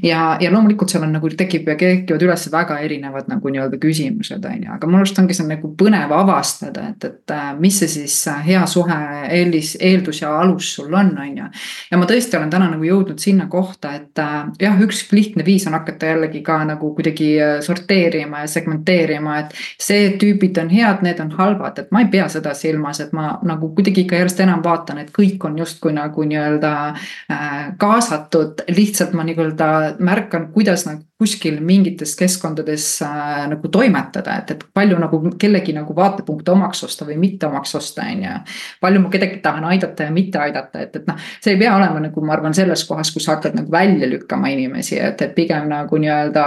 ja, 0.03 0.23
ja 0.41 0.53
loomulikult 0.53 0.95
seal 0.95 1.05
on 1.07 1.17
nagu 1.19 1.31
tekib 1.35 1.69
ja 1.69 1.77
kerkivad 1.79 2.23
üles 2.25 2.49
väga 2.53 2.79
erinevad 2.85 3.29
nagu 3.29 3.53
nii-öelda 3.53 3.81
küsimused, 3.83 4.45
on 4.45 4.65
ju, 4.65 4.73
aga 4.79 4.91
minu 4.91 5.03
arust 5.03 5.19
on 5.19 5.28
ongi 5.29 5.37
see 5.37 5.49
nagu 5.49 5.69
põnev 5.77 6.13
avastada, 6.17 6.89
et, 6.93 7.05
et 7.05 7.33
äh, 7.35 7.51
mis 7.61 7.77
see 7.83 7.91
siis 7.93 8.15
äh, 8.31 8.41
hea 8.47 8.63
suhe 8.71 8.97
eelis, 9.35 9.75
eeldus 9.81 10.23
ja 10.23 10.33
alus 10.41 10.73
sul 10.79 10.95
on, 10.95 11.13
on 11.21 11.37
ju. 11.37 11.49
ja 11.91 11.99
ma 12.01 12.09
tõesti 12.09 12.39
olen 12.39 12.53
täna 12.53 12.71
nagu 12.73 12.87
jõudnud 12.87 13.21
sinna 13.21 13.49
kohta, 13.53 13.93
et 13.99 14.23
äh, 14.23 14.37
jah, 14.63 14.79
üks 14.85 15.05
lihtne 15.13 15.45
viis 15.45 15.67
on 15.69 15.77
hakata 15.77 16.15
jällegi 16.15 16.43
ka 16.47 16.61
nagu 16.69 16.93
kuidagi 16.97 17.31
sorteerima 17.65 18.45
ja 18.45 18.51
segmenteerima, 18.51 19.39
et. 19.43 19.57
see 19.81 20.15
tüübid 20.21 20.59
on 20.63 20.71
head, 20.73 21.03
need 21.05 21.21
on 21.21 21.31
halvad, 21.37 21.79
et 21.79 21.93
ma 21.93 22.03
ei 22.05 22.11
pea 22.13 22.29
seda 22.33 22.55
silmas, 22.57 23.03
et 23.05 23.13
ma 23.17 23.35
nagu 23.47 23.73
kuidagi 23.77 24.07
ikka 24.07 24.23
järjest 24.23 24.41
enam 24.45 24.63
vaatan, 24.65 25.03
et 25.03 25.13
kõik 25.15 25.45
on 25.45 25.59
justkui 25.61 25.93
nagu 25.97 26.25
nii-öelda 26.25 26.73
kaasatud, 27.81 28.65
lihtsalt 28.73 29.15
ma 29.17 29.27
nii-öelda 29.29 29.69
märkan, 29.99 30.49
kuidas 30.55 30.87
nagu 30.89 31.08
kuskil 31.19 31.57
mingites 31.67 32.13
keskkondades 32.17 32.85
äh, 33.03 33.49
nagu 33.51 33.69
toimetada, 33.75 34.37
et, 34.39 34.53
et 34.55 34.61
palju 34.75 34.99
nagu 35.03 35.19
kellegi 35.39 35.73
nagu 35.75 35.95
vaatepunkte 35.97 36.53
omaks 36.53 36.85
osta 36.87 37.07
või 37.09 37.17
mitte 37.19 37.49
omaks 37.49 37.75
osta, 37.75 38.05
on 38.07 38.23
ju. 38.23 38.35
palju 38.81 39.01
ma 39.03 39.11
kedagi 39.11 39.41
tahan 39.43 39.67
aidata 39.73 40.07
ja 40.07 40.13
mitte 40.15 40.39
aidata, 40.39 40.85
et, 40.85 40.95
et 40.95 41.09
noh, 41.11 41.19
see 41.43 41.57
ei 41.57 41.59
pea 41.59 41.73
olema 41.75 42.05
nagu 42.05 42.23
ma 42.23 42.37
arvan, 42.37 42.55
selles 42.55 42.85
kohas, 42.87 43.11
kus 43.15 43.27
hakkad 43.33 43.57
nagu 43.59 43.73
välja 43.73 44.07
lükkama 44.11 44.53
inimesi, 44.55 45.01
et, 45.03 45.25
et 45.27 45.35
pigem 45.35 45.67
nagu 45.73 45.99
nii-öelda 45.99 46.45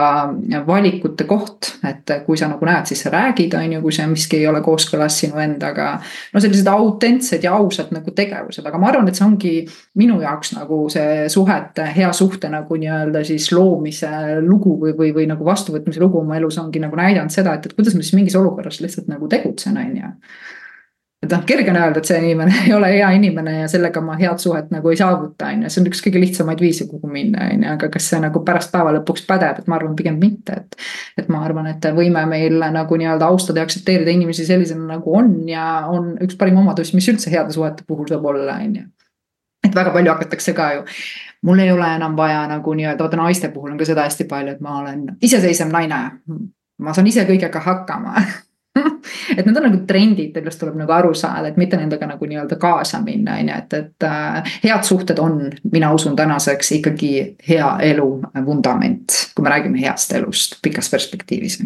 valikute 0.67 1.27
koht. 1.27 1.73
et 1.87 2.15
kui 2.25 2.39
sa 2.39 2.47
nagu 2.47 2.65
näed, 2.65 2.87
siis 2.87 3.03
sa 3.03 3.11
räägid, 3.11 3.57
on 3.59 3.75
ju, 3.75 3.81
kui 3.83 3.95
see 3.95 4.07
miski 4.07 4.39
ei 4.39 4.47
ole 4.47 4.63
kooskõlas 4.63 5.19
sinu 5.19 5.39
endaga. 5.43 5.89
no 6.31 6.39
sellised 6.39 6.71
autentsed 6.71 7.43
ja 7.43 7.57
ausad 7.59 7.91
nagu 7.91 8.15
tegevused, 8.15 8.63
aga 8.63 8.79
ma 8.79 8.87
arvan, 8.93 9.11
et 9.11 9.19
see 9.19 9.27
ongi 9.27 9.53
minu 9.99 10.21
jaoks 10.23 10.55
nagu 10.55 10.85
see 10.93 11.27
suhete, 11.29 11.91
hea 11.97 12.13
suhte 12.15 12.47
nagu 12.55 12.79
nii-öelda 12.79 13.27
siis 13.27 13.51
loomise 13.51 14.39
lugu 14.39 14.60
lugu 14.61 14.77
või, 14.85 14.95
või, 14.97 15.11
või 15.17 15.27
nagu 15.31 15.45
vastuvõtmise 15.45 16.01
lugu 16.03 16.21
oma 16.21 16.37
elus 16.37 16.59
ongi 16.61 16.81
nagu 16.83 16.97
näidanud 16.99 17.33
seda, 17.33 17.57
et, 17.57 17.65
et 17.65 17.77
kuidas 17.77 17.97
ma 17.97 18.05
siis 18.05 18.17
mingis 18.17 18.37
olukorras 18.39 18.81
lihtsalt 18.83 19.09
nagu 19.11 19.29
tegutsen, 19.31 19.77
on 19.81 19.95
ju 19.97 20.11
et 21.21 21.29
noh, 21.29 21.41
kerge 21.45 21.69
on 21.69 21.77
öelda, 21.77 22.01
et 22.01 22.09
see 22.09 22.17
inimene 22.17 22.53
ei 22.65 22.73
ole 22.73 22.89
hea 22.95 23.09
inimene 23.17 23.53
ja 23.59 23.67
sellega 23.69 24.01
ma 24.03 24.15
head 24.19 24.41
suhet 24.41 24.71
nagu 24.73 24.89
ei 24.89 24.97
saavuta, 24.97 25.51
on 25.53 25.65
ju, 25.65 25.71
see 25.73 25.83
on 25.83 25.89
üks 25.91 26.01
kõige 26.05 26.21
lihtsamaid 26.23 26.63
viise, 26.63 26.87
kuhu 26.89 27.09
minna, 27.11 27.45
on 27.53 27.65
ju, 27.65 27.73
aga 27.75 27.89
kas 27.93 28.09
see 28.11 28.21
nagu 28.23 28.41
pärast 28.47 28.73
päeva 28.73 28.93
lõpuks 28.97 29.27
pädeb, 29.29 29.61
et 29.61 29.69
ma 29.69 29.77
arvan 29.77 29.97
pigem 29.97 30.17
mitte, 30.21 30.57
et. 30.63 30.79
et 31.21 31.29
ma 31.31 31.43
arvan, 31.45 31.69
et 31.69 31.85
võime 31.97 32.23
meil 32.29 32.57
nagu 32.73 32.97
nii-öelda 32.97 33.29
austada 33.29 33.61
ja 33.61 33.67
aktsepteerida 33.69 34.13
inimesi 34.15 34.47
sellisena 34.47 34.95
nagu 34.95 35.17
on 35.17 35.35
ja 35.49 35.67
on 35.91 36.15
üks 36.25 36.39
parim 36.39 36.57
omadus, 36.63 36.95
mis 36.97 37.09
üldse 37.13 37.33
heade 37.33 37.53
suhete 37.53 37.85
puhul 37.87 38.09
saab 38.09 38.25
olla, 38.33 38.57
on 38.57 38.79
ju. 38.81 38.87
et 39.67 39.75
väga 39.77 39.93
palju 39.93 40.15
hakatakse 40.15 40.57
ka 40.57 40.71
ju 40.79 40.87
mul 41.41 41.59
ei 41.59 41.71
ole 41.71 41.95
enam 41.95 42.15
vaja 42.17 42.45
nagu 42.47 42.73
nii-öelda, 42.73 43.03
vaata 43.03 43.17
naiste 43.17 43.49
puhul 43.49 43.71
on 43.71 43.77
ka 43.77 43.85
seda 43.85 44.05
hästi 44.05 44.27
palju, 44.29 44.55
et 44.55 44.61
ma 44.61 44.77
olen 44.79 45.05
iseseisev 45.21 45.71
naine. 45.73 46.01
ma 46.81 46.93
saan 46.93 47.07
ise 47.07 47.25
kõigega 47.29 47.61
hakkama 47.61 48.15
et 49.37 49.45
need 49.45 49.57
on 49.57 49.65
nagu 49.67 49.81
trendid, 49.87 50.31
millest 50.35 50.61
tuleb 50.61 50.77
nagu 50.79 50.93
aru 50.95 51.13
saada, 51.17 51.51
et 51.51 51.59
mitte 51.59 51.77
nendega 51.79 52.07
nagu 52.07 52.27
nii-öelda 52.27 52.57
kaasa 52.61 53.01
minna, 53.03 53.35
on 53.41 53.51
ju, 53.51 53.57
et, 53.57 53.73
et 53.77 54.07
äh, 54.07 54.55
head 54.63 54.87
suhted 54.87 55.19
on, 55.19 55.43
mina 55.71 55.91
usun 55.93 56.15
tänaseks 56.15 56.71
ikkagi 56.79 57.11
hea 57.49 57.71
elu 57.91 58.09
vundament, 58.45 59.17
kui 59.35 59.45
me 59.45 59.53
räägime 59.53 59.81
heast 59.83 60.13
elust 60.17 60.59
pikas 60.63 60.89
perspektiivis 60.93 61.59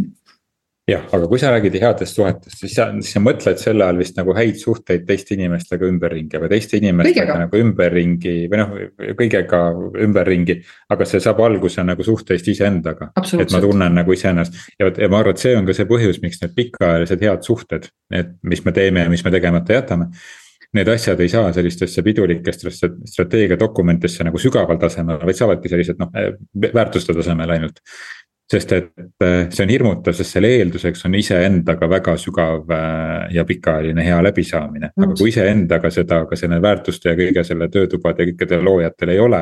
jah, 0.89 1.05
aga 1.17 1.27
kui 1.29 1.39
sa 1.41 1.49
räägid 1.53 1.77
headest 1.81 2.17
suhetest, 2.17 2.59
siis 2.59 2.75
sa, 2.77 2.87
siis 2.99 3.15
sa 3.15 3.21
mõtled 3.23 3.57
selle 3.61 3.87
all 3.87 3.97
vist 3.97 4.17
nagu 4.19 4.35
häid 4.37 4.59
suhteid 4.61 5.07
teiste 5.07 5.33
inimestega 5.33 5.87
ümberringi 5.89 6.41
või 6.41 6.51
teiste 6.51 6.77
inimestega 6.77 7.25
kõigega. 7.25 7.37
nagu 7.41 7.61
ümberringi 7.63 8.35
või 8.51 8.61
noh, 8.61 8.75
kõigega 9.17 9.61
ümberringi. 10.05 10.59
aga 10.93 11.09
see 11.09 11.23
saab 11.23 11.41
alguse 11.45 11.83
nagu 11.83 12.05
suhtest 12.05 12.47
iseendaga, 12.53 13.09
et 13.17 13.53
ma 13.55 13.61
tunnen 13.65 13.97
nagu 14.01 14.13
iseennast 14.13 14.61
ja 14.79 14.91
ja 14.93 15.09
ma 15.09 15.23
arvan, 15.23 15.33
et 15.33 15.41
see 15.41 15.55
on 15.57 15.65
ka 15.65 15.73
see 15.73 15.89
põhjus, 15.89 16.21
miks 16.21 16.41
need 16.43 16.53
pikaajalised 16.57 17.25
head 17.25 17.45
suhted, 17.45 17.89
need, 18.13 18.35
mis 18.43 18.61
me 18.65 18.73
teeme 18.75 19.07
ja 19.07 19.13
mis 19.13 19.25
me 19.25 19.33
tegemata 19.33 19.79
jätame 19.79 20.11
need 20.75 20.89
asjad 20.91 21.19
ei 21.23 21.29
saa 21.31 21.53
sellistesse 21.55 22.03
pidulikesse 22.03 22.69
strateegiadokumentidesse 23.09 24.25
nagu 24.27 24.39
sügaval 24.41 24.77
tasemel, 24.77 25.21
vaid 25.23 25.37
saavadki 25.39 25.71
sellised 25.71 26.01
noh, 26.01 26.11
väärtuste 26.75 27.15
tasemel 27.15 27.53
ainult 27.55 27.79
sest 28.51 28.71
et 28.77 28.91
äh, 29.23 29.47
see 29.49 29.63
on 29.65 29.71
hirmutav, 29.73 30.13
sest 30.17 30.35
selle 30.35 30.51
eelduseks 30.59 31.07
on 31.07 31.15
iseendaga 31.17 31.89
väga 31.89 32.13
sügav 32.21 32.69
äh, 32.71 33.31
ja 33.33 33.45
pikaajaline 33.47 34.05
hea 34.05 34.19
läbisaamine, 34.27 34.91
aga 34.97 35.15
kui 35.17 35.31
iseendaga 35.31 35.89
seda 35.93 36.21
ka 36.29 36.37
selle 36.39 36.61
väärtuste 36.61 37.11
ja 37.11 37.17
kõige 37.17 37.45
selle 37.47 37.69
töötubade 37.73 38.23
ja 38.23 38.31
kõikidel 38.31 38.65
loojatel 38.65 39.15
ei 39.15 39.23
ole 39.23 39.41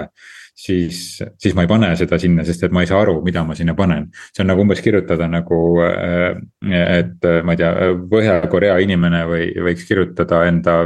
siis, 0.56 0.98
siis 1.42 1.56
ma 1.58 1.66
ei 1.66 1.70
pane 1.70 1.90
seda 1.98 2.20
sinna, 2.22 2.46
sest 2.46 2.68
et 2.68 2.74
ma 2.76 2.84
ei 2.84 2.90
saa 2.90 3.02
aru, 3.04 3.16
mida 3.26 3.44
ma 3.46 3.56
sinna 3.58 3.74
panen. 3.78 4.10
see 4.34 4.44
on 4.44 4.52
nagu 4.52 4.62
umbes 4.62 4.82
kirjutada 4.86 5.28
nagu, 5.28 5.60
äh, 5.84 6.38
et 6.72 7.28
ma 7.44 7.56
ei 7.56 7.62
tea, 7.62 7.72
Põhja-Korea 8.14 8.78
inimene 8.84 9.24
või 9.30 9.48
võiks 9.66 9.88
kirjutada 9.88 10.44
enda 10.50 10.78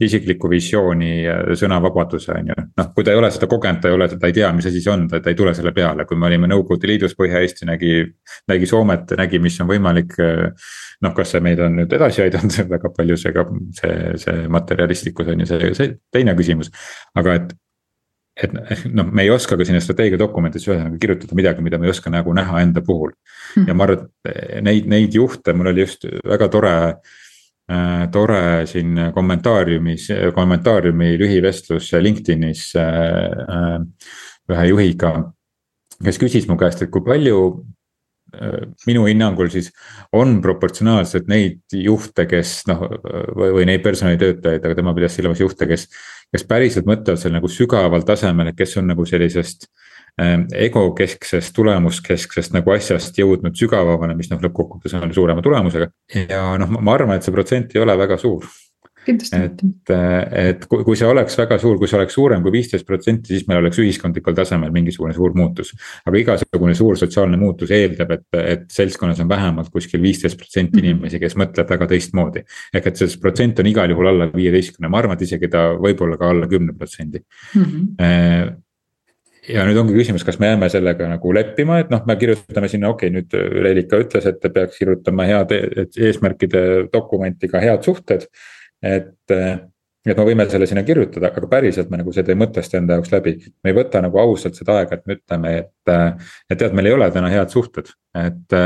isiklikku 0.00 0.48
visiooni 0.50 1.12
sõnavabaduse, 1.58 2.32
on 2.36 2.52
ju. 2.52 2.58
noh, 2.80 2.92
kui 2.94 3.04
ta 3.04 3.14
ei 3.14 3.20
ole 3.20 3.30
seda 3.34 3.48
kogenud, 3.50 3.82
ta 3.82 3.90
ei 3.90 3.98
ole, 3.98 4.08
ta 4.14 4.30
ei 4.30 4.36
tea, 4.36 4.52
mis 4.56 4.70
asi 4.70 4.80
see 4.80 4.92
on, 4.92 5.06
ta 5.10 5.20
ei 5.22 5.38
tule 5.38 5.54
selle 5.56 5.74
peale, 5.76 6.08
kui 6.08 6.18
me 6.18 6.30
olime 6.30 6.50
Nõukogude 6.50 6.88
Liidus, 6.88 7.16
Põhja-Eesti 7.18 7.68
nägi, 7.68 7.94
nägi 8.50 8.68
Soomet, 8.70 9.12
nägi, 9.20 9.42
mis 9.42 9.60
on 9.60 9.68
võimalik 9.70 10.16
noh, 11.04 11.14
kas 11.16 11.34
see 11.34 11.42
meid 11.44 11.60
on 11.64 11.78
nüüd 11.80 11.92
edasi 11.96 12.24
aidanud 12.24 12.56
väga 12.74 12.92
palju, 12.96 13.16
see 13.20 13.34
ka, 13.36 13.46
see, 13.80 13.96
see 14.24 14.46
materjalistlikkus 14.52 15.32
on 15.32 15.44
ju 15.44 15.50
see, 15.50 15.74
see 15.78 15.92
teine 16.12 16.36
küsimus. 16.38 16.72
aga 17.18 17.36
et, 17.40 17.52
et 18.42 18.84
noh, 18.88 19.08
me 19.08 19.24
ei 19.24 19.30
oska 19.32 19.58
ka 19.58 19.66
sinna 19.68 19.80
strateegiadokumentidesse 19.84 20.70
ühesõnaga 20.70 21.00
kirjutada 21.02 21.36
midagi, 21.38 21.64
mida 21.64 21.80
me 21.80 21.88
ei 21.88 21.94
oska 21.94 22.12
nagu 22.12 22.34
näha 22.36 22.62
enda 22.64 22.82
puhul. 22.84 23.12
Hmm. 23.54 23.66
ja 23.68 23.76
ma 23.76 23.86
arvan, 23.86 24.06
et 24.30 24.62
neid, 24.66 24.86
neid 24.90 25.16
juhte, 25.16 25.54
mul 25.56 25.72
oli 25.72 25.84
just 25.84 26.06
väga 26.06 26.48
tore 26.52 26.76
äh,, 26.86 28.06
tore 28.12 28.42
siin 28.70 29.10
kommentaariumis, 29.14 30.08
kommentaariumi 30.36 31.12
lühivestlus 31.20 31.92
LinkedInis 32.00 32.70
äh, 32.78 32.86
äh, 33.58 34.14
ühe 34.50 34.70
juhiga. 34.70 35.14
kes 36.00 36.16
küsis 36.16 36.46
mu 36.48 36.56
käest, 36.56 36.80
et 36.82 36.90
kui 36.90 37.04
palju 37.04 37.36
minu 38.86 39.04
hinnangul 39.08 39.50
siis 39.52 39.72
on 40.16 40.38
proportsionaalselt 40.44 41.28
neid 41.30 41.74
juhte, 41.74 42.26
kes 42.30 42.60
noh, 42.70 42.86
või, 43.34 43.50
või 43.58 43.68
neid 43.72 43.84
personalitöötajaid, 43.84 44.64
aga 44.64 44.78
tema 44.78 44.94
pidas 44.96 45.18
silmas 45.18 45.42
juhte, 45.42 45.68
kes 45.70 45.88
kes 46.30 46.46
päriselt 46.46 46.88
mõtlevad 46.88 47.20
seal 47.20 47.34
nagu 47.34 47.50
sügaval 47.50 48.04
tasemel, 48.06 48.50
et 48.50 48.58
kes 48.58 48.76
on 48.80 48.90
nagu 48.90 49.04
sellisest 49.08 49.66
ähm, 50.22 50.46
egokesksest, 50.54 51.52
tulemuskesksest 51.56 52.54
nagu 52.54 52.74
asjast 52.74 53.18
jõudnud 53.18 53.58
sügavamale, 53.58 54.14
mis 54.18 54.30
noh, 54.30 54.42
lõppkokkuvõttes 54.44 54.94
on 54.98 55.14
suurema 55.16 55.44
tulemusega. 55.44 55.90
ja 56.22 56.44
noh, 56.60 56.78
ma 56.78 56.94
arvan, 56.94 57.18
et 57.18 57.26
see 57.26 57.34
protsent 57.34 57.74
ei 57.74 57.82
ole 57.82 57.98
väga 57.98 58.18
suur 58.20 58.46
et, 59.10 59.62
et 60.42 60.66
kui, 60.70 60.84
kui 60.86 60.98
see 60.98 61.08
oleks 61.08 61.36
väga 61.38 61.58
suur, 61.62 61.78
kui 61.80 61.90
see 61.90 61.98
oleks 61.98 62.16
suurem 62.16 62.44
kui 62.44 62.54
viisteist 62.54 62.86
protsenti, 62.88 63.34
siis 63.34 63.48
meil 63.48 63.62
oleks 63.62 63.80
ühiskondlikul 63.82 64.36
tasemel 64.36 64.72
mingisugune 64.74 65.14
suur 65.16 65.34
muutus. 65.38 65.72
aga 66.04 66.22
igasugune 66.22 66.76
suur 66.78 66.98
sotsiaalne 67.00 67.40
muutus 67.40 67.72
eeldab, 67.74 68.14
et, 68.16 68.26
et 68.40 68.64
seltskonnas 68.72 69.20
on 69.24 69.30
vähemalt 69.30 69.70
kuskil 69.74 70.02
viisteist 70.02 70.38
protsenti 70.40 70.80
mhm. 70.80 70.86
inimesi, 70.86 71.20
kes 71.22 71.36
mõtleb 71.40 71.70
väga 71.76 71.90
teistmoodi. 71.94 72.44
ehk 72.74 72.90
et 72.92 73.02
see 73.02 73.20
protsent 73.20 73.62
on 73.62 73.70
igal 73.70 73.92
juhul 73.92 74.12
alla 74.12 74.30
viieteistkümne, 74.34 74.90
ma 74.90 75.02
arvan, 75.02 75.18
et 75.18 75.28
isegi 75.28 75.52
ta 75.52 75.70
võib 75.78 76.02
olla 76.06 76.18
ka 76.20 76.34
alla 76.34 76.50
kümne 76.50 76.76
protsendi 76.76 77.22
mhm. 77.54 77.94
äh, 78.00 78.50
ja 79.48 79.64
nüüd 79.66 79.78
ongi 79.80 79.96
küsimus, 79.96 80.24
kas 80.26 80.38
me 80.40 80.50
jääme 80.50 80.68
sellega 80.72 81.08
nagu 81.10 81.34
leppima, 81.34 81.80
et 81.82 81.90
noh, 81.92 82.02
me 82.06 82.16
kirjutame 82.20 82.68
sinna, 82.70 82.90
okei 82.92 83.10
okay,, 83.10 83.16
nüüd 83.16 83.62
Reelika 83.64 84.00
ütles, 84.02 84.26
et 84.28 84.46
peaks 84.54 84.78
kirjutama 84.80 85.26
head 85.28 85.54
eesmärkide 85.54 86.64
dokumenti 86.92 87.50
ka 87.50 87.62
head 87.62 87.86
suhted 87.86 88.26
et, 88.82 89.32
et 90.06 90.18
me 90.18 90.26
võime 90.26 90.46
selle 90.50 90.68
sinna 90.68 90.82
kirjutada, 90.86 91.30
aga 91.30 91.48
päriselt 91.50 91.90
me 91.92 92.00
nagu 92.00 92.12
seda 92.16 92.32
ei 92.32 92.38
mõtesta 92.40 92.78
enda 92.78 92.96
jaoks 92.98 93.12
läbi. 93.12 93.34
me 93.62 93.72
ei 93.72 93.76
võta 93.76 94.02
nagu 94.04 94.20
ausalt 94.22 94.58
seda 94.58 94.78
aega, 94.80 94.96
et 94.96 95.06
me 95.06 95.16
ütleme, 95.18 95.54
et, 95.60 95.92
et 96.50 96.58
tead, 96.58 96.76
meil 96.76 96.90
ei 96.90 96.96
ole 96.96 97.10
täna 97.12 97.32
head 97.32 97.52
suhted. 97.52 97.90
et, 98.16 98.58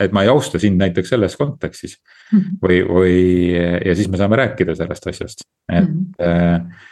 et 0.00 0.12
ma 0.16 0.24
ei 0.24 0.32
austa 0.32 0.58
sind 0.58 0.80
näiteks 0.80 1.12
selles 1.14 1.36
kontekstis 1.36 1.98
-hmm. 1.98 2.60
või, 2.62 2.80
või 2.88 3.18
ja 3.86 3.94
siis 3.94 4.08
me 4.08 4.20
saame 4.20 4.40
rääkida 4.40 4.74
sellest 4.78 5.06
asjast, 5.06 5.46
et 5.68 5.88
mm. 5.88 6.14
-hmm 6.20 6.88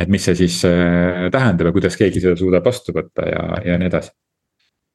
et 0.00 0.08
mis 0.08 0.24
see 0.24 0.34
siis 0.34 0.62
äh, 0.64 1.26
tähendab 1.28 1.68
ja 1.68 1.72
kuidas 1.72 1.96
keegi 2.00 2.22
seda 2.24 2.38
suudab 2.40 2.64
vastu 2.64 2.94
võtta 2.96 3.26
ja, 3.28 3.42
ja 3.66 3.74
nii 3.76 3.90
edasi 3.90 4.14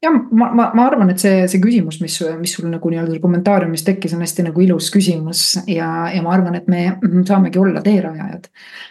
jah, 0.01 0.15
ma, 0.31 0.49
ma, 0.53 0.67
ma 0.73 0.85
arvan, 0.89 1.11
et 1.13 1.21
see, 1.21 1.43
see 1.51 1.61
küsimus, 1.61 1.99
mis, 2.01 2.15
mis 2.39 2.55
sul 2.57 2.67
nagu 2.71 2.91
nii-öelda 2.91 3.19
kommentaariumis 3.21 3.83
tekkis, 3.85 4.15
on 4.17 4.23
hästi 4.25 4.47
nagu 4.47 4.63
ilus 4.65 4.89
küsimus 4.93 5.43
ja, 5.69 5.89
ja 6.13 6.23
ma 6.25 6.33
arvan, 6.35 6.57
et 6.57 6.67
me 6.71 6.83
saamegi 7.27 7.61
olla 7.61 7.83
teerajajad. 7.85 8.49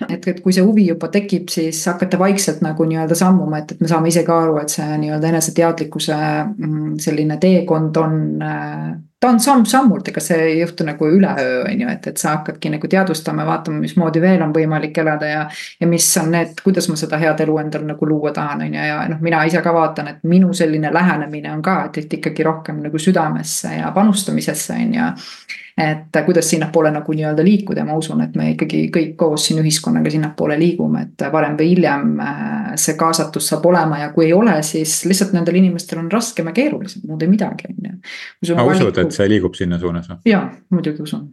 et, 0.08 0.28
et 0.32 0.40
kui 0.44 0.54
see 0.54 0.64
huvi 0.64 0.86
juba 0.88 1.10
tekib, 1.12 1.50
siis 1.52 1.82
hakata 1.90 2.18
vaikselt 2.20 2.62
nagu 2.66 2.86
nii-öelda 2.86 3.18
sammuma, 3.18 3.62
et, 3.62 3.74
et 3.74 3.82
me 3.82 3.90
saame 3.90 4.12
ise 4.12 4.24
ka 4.26 4.38
aru, 4.46 4.58
et 4.62 4.72
see 4.72 4.86
nii-öelda 5.04 5.32
eneseteadlikkuse 5.34 6.18
mm, 6.56 6.98
selline 7.02 7.40
teekond 7.42 7.98
on 8.00 8.20
äh, 8.46 8.90
ta 9.20 9.28
on 9.28 9.40
samm-sammult, 9.40 10.08
ega 10.08 10.20
see 10.24 10.38
ei 10.46 10.60
juhtu 10.60 10.84
nagu 10.88 11.08
üleöö, 11.12 11.64
on 11.68 11.80
ju, 11.82 11.88
et, 11.92 12.06
et 12.08 12.20
sa 12.20 12.38
hakkadki 12.38 12.70
nagu 12.72 12.88
teadvustama, 12.88 13.44
vaatama, 13.46 13.82
mismoodi 13.84 14.22
veel 14.22 14.40
on 14.42 14.54
võimalik 14.56 14.96
elada 15.02 15.28
ja. 15.28 15.42
ja 15.80 15.88
mis 15.88 16.06
on 16.20 16.32
need, 16.32 16.54
kuidas 16.64 16.88
ma 16.88 16.96
seda 16.96 17.20
head 17.20 17.42
elu 17.44 17.58
endale 17.60 17.90
nagu 17.92 18.08
luua 18.08 18.32
tahan, 18.36 18.64
on 18.64 18.78
ju, 18.78 18.86
ja 18.90 19.02
noh, 19.12 19.20
mina 19.20 19.42
ise 19.48 19.60
ka 19.64 19.74
vaatan, 19.76 20.08
et 20.14 20.24
minu 20.24 20.54
selline 20.56 20.92
lähenemine 20.92 21.52
on 21.52 21.60
ka, 21.62 21.82
et, 21.90 22.00
et 22.04 22.20
ikkagi 22.20 22.46
rohkem 22.48 22.80
nagu 22.86 22.98
südamesse 22.98 23.76
ja 23.76 23.92
panustamisesse, 23.96 24.78
on 24.80 24.96
ju 24.96 25.10
et 25.80 26.18
kuidas 26.26 26.50
sinnapoole 26.50 26.90
nagu 26.92 27.14
nii-öelda 27.16 27.44
liikuda 27.44 27.82
ja 27.82 27.86
ma 27.88 27.96
usun, 27.98 28.20
et 28.24 28.36
me 28.38 28.50
ikkagi 28.54 28.84
kõik 28.94 29.16
koos 29.20 29.46
siin 29.48 29.62
ühiskonnaga 29.62 30.12
sinnapoole 30.12 30.58
liigume, 30.60 31.06
et 31.08 31.26
varem 31.32 31.56
või 31.58 31.72
hiljem 31.72 32.22
äh, 32.24 32.70
see 32.80 32.98
kaasatus 33.00 33.50
saab 33.52 33.66
olema 33.70 34.02
ja 34.02 34.12
kui 34.14 34.28
ei 34.28 34.36
ole, 34.36 34.60
siis 34.66 35.00
lihtsalt 35.08 35.34
nendel 35.36 35.60
inimestel 35.62 36.02
on 36.02 36.10
raskem 36.12 36.50
ja 36.50 36.56
keerulisem, 36.56 37.04
muud 37.08 37.24
ei 37.24 37.32
midagi, 37.32 37.70
on 37.72 37.92
ju. 37.92 38.54
aga 38.56 38.70
usud, 38.76 39.04
et 39.04 39.18
see 39.18 39.28
liigub 39.32 39.58
sinna 39.58 39.80
suunas 39.82 40.10
või? 40.10 40.22
jaa, 40.34 40.46
muidugi 40.74 41.06
usun 41.06 41.28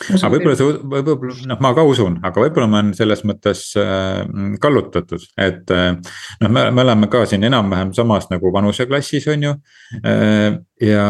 aga 0.00 0.30
võib-olla 0.32 0.56
see, 0.56 0.72
võib-olla 0.94 1.34
noh, 1.50 1.60
ma 1.62 1.72
ka 1.76 1.84
usun, 1.86 2.16
aga 2.24 2.42
võib-olla 2.46 2.68
ma 2.70 2.80
olen 2.80 2.94
selles 2.96 3.22
mõttes 3.28 3.64
äh, 3.80 4.22
kallutatud, 4.62 5.26
et 5.40 5.72
äh, 5.74 5.92
noh, 6.40 6.48
me, 6.48 6.64
me 6.72 6.84
oleme 6.84 7.10
ka 7.12 7.24
siin 7.28 7.44
enam-vähem 7.48 7.92
samas 7.96 8.30
nagu 8.32 8.52
vanuseklassis, 8.54 9.28
on 9.32 9.48
ju 9.48 9.54
äh,. 10.00 10.58
ja 10.82 11.06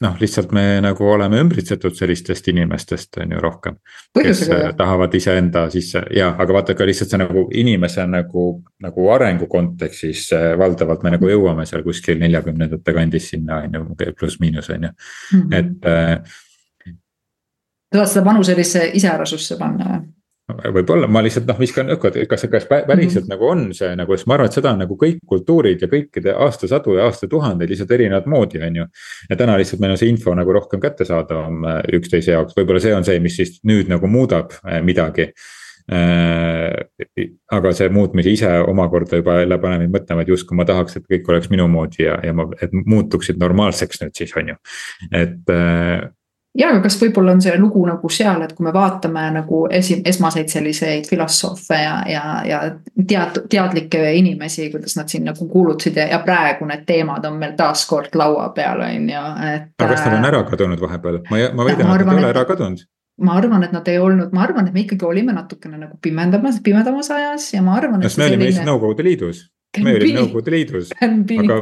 noh, 0.00 0.16
lihtsalt 0.20 0.52
me 0.54 0.64
nagu 0.82 1.06
oleme 1.10 1.40
ümbritsetud 1.42 1.96
sellistest 1.96 2.48
inimestest, 2.52 3.18
on 3.22 3.32
ju 3.34 3.40
rohkem. 3.42 3.78
kes 4.14 4.44
jah. 4.48 4.74
tahavad 4.76 5.14
iseenda 5.14 5.64
sisse 5.70 6.02
ja, 6.14 6.30
aga 6.38 6.58
vaata 6.58 6.76
ka 6.78 6.86
lihtsalt 6.86 7.14
see 7.14 7.20
nagu 7.22 7.46
inimese 7.50 8.06
nagu, 8.06 8.48
nagu 8.84 9.08
arengu 9.14 9.48
kontekstis 9.50 10.28
valdavalt 10.58 11.02
me 11.06 11.14
nagu 11.16 11.30
jõuame 11.30 11.66
seal 11.66 11.82
kuskil 11.86 12.20
neljakümnendate 12.22 12.94
kandis 12.94 13.30
sinna 13.34 13.62
on 13.64 13.74
ju, 13.80 14.12
pluss-miinus 14.18 14.70
on 14.74 14.88
ju, 14.88 14.92
mhm. 15.38 15.58
et 15.58 15.90
äh, 15.90 16.38
tahad 17.92 18.12
seda 18.12 18.24
vanuselisse 18.28 18.86
iseärasusse 19.00 19.58
panna 19.58 19.90
või? 19.96 20.06
Võib-olla 20.48 21.08
ma 21.10 21.20
lihtsalt 21.24 21.48
noh, 21.48 21.58
viskan 21.60 21.92
õhku, 21.92 22.08
et 22.08 22.28
kas, 22.30 22.46
kas 22.50 22.66
päriselt 22.68 22.94
mm 22.94 23.08
-hmm. 23.26 23.28
nagu 23.34 23.48
on 23.48 23.74
see 23.76 23.90
nagu, 23.96 24.16
sest 24.16 24.28
ma 24.30 24.38
arvan, 24.38 24.48
et 24.48 24.56
seda 24.56 24.72
on 24.72 24.82
nagu 24.84 24.96
kõik 24.96 25.20
kultuurid 25.26 25.82
ja 25.82 25.88
kõikide 25.92 26.34
aastasadu 26.46 26.96
ja 26.96 27.04
aastatuhandeid 27.08 27.70
lihtsalt 27.70 27.90
erinevat 27.90 28.26
moodi, 28.26 28.62
on 28.64 28.76
ju. 28.76 28.86
ja 29.30 29.36
täna 29.36 29.58
lihtsalt 29.58 29.80
meil 29.80 29.92
on 29.92 29.98
see 29.98 30.08
info 30.08 30.34
nagu 30.34 30.52
rohkem 30.52 30.80
kättesaadavam 30.80 31.64
äh, 31.64 31.80
üksteise 32.00 32.32
jaoks, 32.32 32.56
võib-olla 32.56 32.80
see 32.80 32.94
on 32.94 33.04
see, 33.04 33.20
mis 33.20 33.36
siis 33.36 33.60
nüüd 33.62 33.88
nagu 33.88 34.06
muudab 34.06 34.52
äh, 34.64 34.82
midagi 34.82 35.32
äh,. 35.92 36.72
aga 37.52 37.72
see 37.72 37.88
muutmise 37.88 38.30
ise 38.30 38.48
omakorda 38.60 39.16
juba 39.16 39.40
jälle 39.40 39.58
paneb 39.58 39.80
mind 39.80 39.96
mõtlema, 39.96 40.22
et 40.22 40.28
justkui 40.28 40.56
ma 40.56 40.64
tahaks, 40.64 40.96
et 40.96 41.04
kõik 41.04 41.28
oleks 41.28 41.50
minu 41.50 41.68
moodi 41.68 42.04
ja, 42.04 42.18
ja 42.24 42.32
ma, 42.32 42.48
et 42.62 42.72
muutuksid 42.72 43.36
normaalseks 43.36 44.00
nüüd 44.00 44.16
siis 44.16 44.36
on 44.36 44.48
ju, 44.48 44.56
et 45.12 45.56
ja, 46.58 46.68
aga 46.70 46.82
kas 46.84 46.98
võib-olla 47.00 47.34
on 47.36 47.42
see 47.44 47.54
lugu 47.60 47.84
nagu 47.86 48.10
seal, 48.12 48.42
et 48.44 48.54
kui 48.56 48.66
me 48.66 48.72
vaatame 48.74 49.24
nagu 49.38 49.62
esi-, 49.78 50.00
esmaseid 50.08 50.50
selliseid 50.52 51.08
filosoofe 51.10 51.78
ja, 51.80 51.94
ja, 52.10 52.24
ja 52.48 52.60
tead-, 52.98 53.42
teadlikke 53.50 54.02
inimesi, 54.18 54.70
kuidas 54.74 54.98
nad 54.98 55.10
siin 55.10 55.28
nagu 55.28 55.48
kuulutasid 55.48 55.98
ja, 56.02 56.08
ja 56.12 56.20
praegu 56.24 56.68
need 56.68 56.84
teemad 56.88 57.26
on 57.28 57.40
meil 57.40 57.56
taaskord 57.58 58.14
laua 58.18 58.50
peal, 58.56 58.84
on 58.84 59.10
ju, 59.14 59.24
et. 59.48 59.74
aga 59.78 59.90
kas 59.94 60.06
nad 60.06 60.20
on 60.20 60.30
ära 60.32 60.44
kadunud 60.48 60.86
vahepeal, 60.86 61.20
ma, 61.30 61.42
ma 61.54 61.68
väidan, 61.68 61.84
et 61.86 62.06
nad 62.06 62.14
ei 62.14 62.22
ole 62.24 62.32
ära 62.34 62.46
kadunud 62.48 62.86
ma 63.18 63.34
arvan, 63.34 63.64
et 63.66 63.72
nad 63.74 63.88
ei 63.90 63.98
olnud, 63.98 64.34
ma 64.34 64.44
arvan, 64.46 64.68
et 64.68 64.74
me 64.74 64.84
ikkagi 64.84 65.06
olime 65.06 65.34
natukene 65.34 65.78
nagu 65.80 65.96
pimendamas, 66.02 66.60
pimedamas 66.62 67.10
ajas 67.10 67.48
ja 67.54 67.62
ma 67.66 67.74
arvan. 67.78 68.02
kas 68.04 68.18
me 68.18 68.28
olime 68.28 68.46
selline... 68.46 68.66
Nõukogude 68.68 69.06
Liidus? 69.06 69.40
Me 69.76 69.92
olime 69.98 70.22
Nõukogude 70.22 70.52
Liidus, 70.52 70.92
aga 70.96 71.58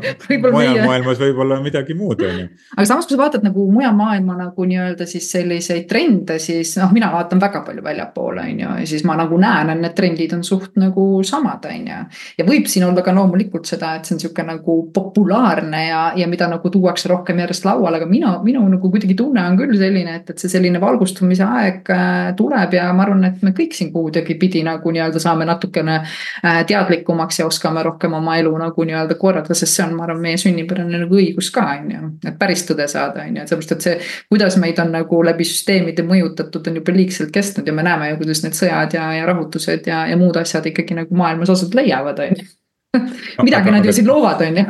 mujal 0.55 0.79
maailmas 0.87 1.19
võib-olla 1.19 1.59
midagi 1.63 1.95
muud, 1.99 2.21
on 2.23 2.39
ju. 2.39 2.47
aga 2.77 2.85
samas, 2.87 3.09
kui 3.09 3.17
sa 3.17 3.23
vaatad 3.25 3.43
nagu 3.43 3.65
mujal 3.73 3.97
maailma 3.99 4.37
nagu 4.39 4.67
nii-öelda 4.71 5.09
siis 5.11 5.27
selliseid 5.35 5.89
trende, 5.91 6.37
siis 6.43 6.77
noh, 6.79 6.93
mina 6.95 7.09
vaatan 7.11 7.43
väga 7.43 7.65
palju 7.67 7.83
väljapoole, 7.83 8.45
on 8.47 8.63
ju, 8.63 8.75
ja 8.83 8.87
siis 8.87 9.03
ma 9.09 9.17
nagu 9.19 9.39
näen, 9.43 9.73
et 9.75 9.83
need 9.83 9.97
trendid 9.99 10.37
on 10.37 10.45
suht 10.47 10.79
nagu 10.79 11.07
samad, 11.27 11.67
on 11.67 11.91
ju. 11.91 11.99
ja 12.39 12.47
võib 12.47 12.71
siin 12.71 12.87
olla 12.87 13.03
ka 13.03 13.15
loomulikult 13.17 13.67
seda, 13.67 13.97
et 13.99 14.07
see 14.07 14.17
on 14.17 14.23
sihuke 14.23 14.47
nagu 14.47 14.79
populaarne 14.95 15.83
ja, 15.89 16.05
ja 16.17 16.31
mida 16.31 16.47
nagu 16.53 16.71
tuuakse 16.71 17.11
rohkem 17.11 17.43
järjest 17.43 17.67
lauale, 17.67 17.99
aga 17.99 18.11
mina, 18.11 18.37
minu 18.47 18.63
nagu 18.71 18.93
kuidagi 18.93 19.19
tunne 19.19 19.43
on 19.51 19.59
küll 19.59 19.75
selline, 19.83 20.21
et, 20.21 20.31
et 20.31 20.39
see 20.39 20.55
selline 20.55 20.79
valgustumise 20.83 21.43
aeg 21.59 21.91
äh, 21.91 22.31
tuleb 22.39 22.79
ja 22.79 22.87
ma 22.95 23.09
arvan, 23.09 23.27
et 23.33 23.43
me 23.43 23.51
kõik 23.57 23.75
siin 23.75 23.91
kuidagipidi 23.91 24.63
nagu 24.67 24.95
nii-öelda 24.95 25.27
saame 25.27 25.51
natukene 25.51 25.99
äh, 25.99 26.63
teadlikumaks 26.71 27.43
ja 27.43 27.51
oskame 27.51 27.83
rohkem 27.83 27.96
rohkem 27.97 28.15
oma 28.15 28.37
elu 28.38 28.53
nagu 28.61 28.87
nii-öelda 28.87 29.17
korraldada, 29.19 29.57
sest 29.57 29.79
see 29.79 29.85
on, 29.87 29.95
ma 29.97 30.05
arvan, 30.05 30.21
meie 30.23 30.38
sünnipärane 30.41 31.00
nagu 31.03 31.17
õigus 31.17 31.50
ka, 31.55 31.65
on 31.81 31.91
ju. 31.91 32.11
et 32.29 32.38
päris 32.38 32.65
tõde 32.69 32.87
saada, 32.93 33.25
on 33.25 33.37
ju, 33.37 33.43
et 33.43 33.53
sellepärast, 33.53 33.73
et 33.73 33.87
see, 33.88 33.97
kuidas 34.33 34.59
meid 34.61 34.81
on 34.83 34.93
nagu 34.95 35.23
läbi 35.25 35.49
süsteemide 35.49 36.05
mõjutatud, 36.07 36.71
on 36.71 36.81
juba 36.81 36.97
liigselt 36.97 37.33
kestnud 37.35 37.67
ja 37.67 37.75
me 37.76 37.87
näeme 37.87 38.12
ju, 38.12 38.21
kuidas 38.23 38.45
need 38.45 38.59
sõjad 38.59 38.97
ja, 38.99 39.09
ja 39.17 39.29
rahutused 39.33 39.88
ja, 39.88 40.05
ja 40.11 40.21
muud 40.21 40.37
asjad 40.40 40.68
ikkagi 40.73 40.99
nagu 41.01 41.16
maailmas 41.16 41.53
aset 41.57 41.75
leiavad, 41.75 42.20
on 42.27 42.42
ju. 42.42 42.51
midagi 43.49 43.73
nad 43.73 43.85
ju 43.85 43.97
siin 43.97 44.09
loovad, 44.09 44.44
on 44.47 44.61
ju 44.62 44.68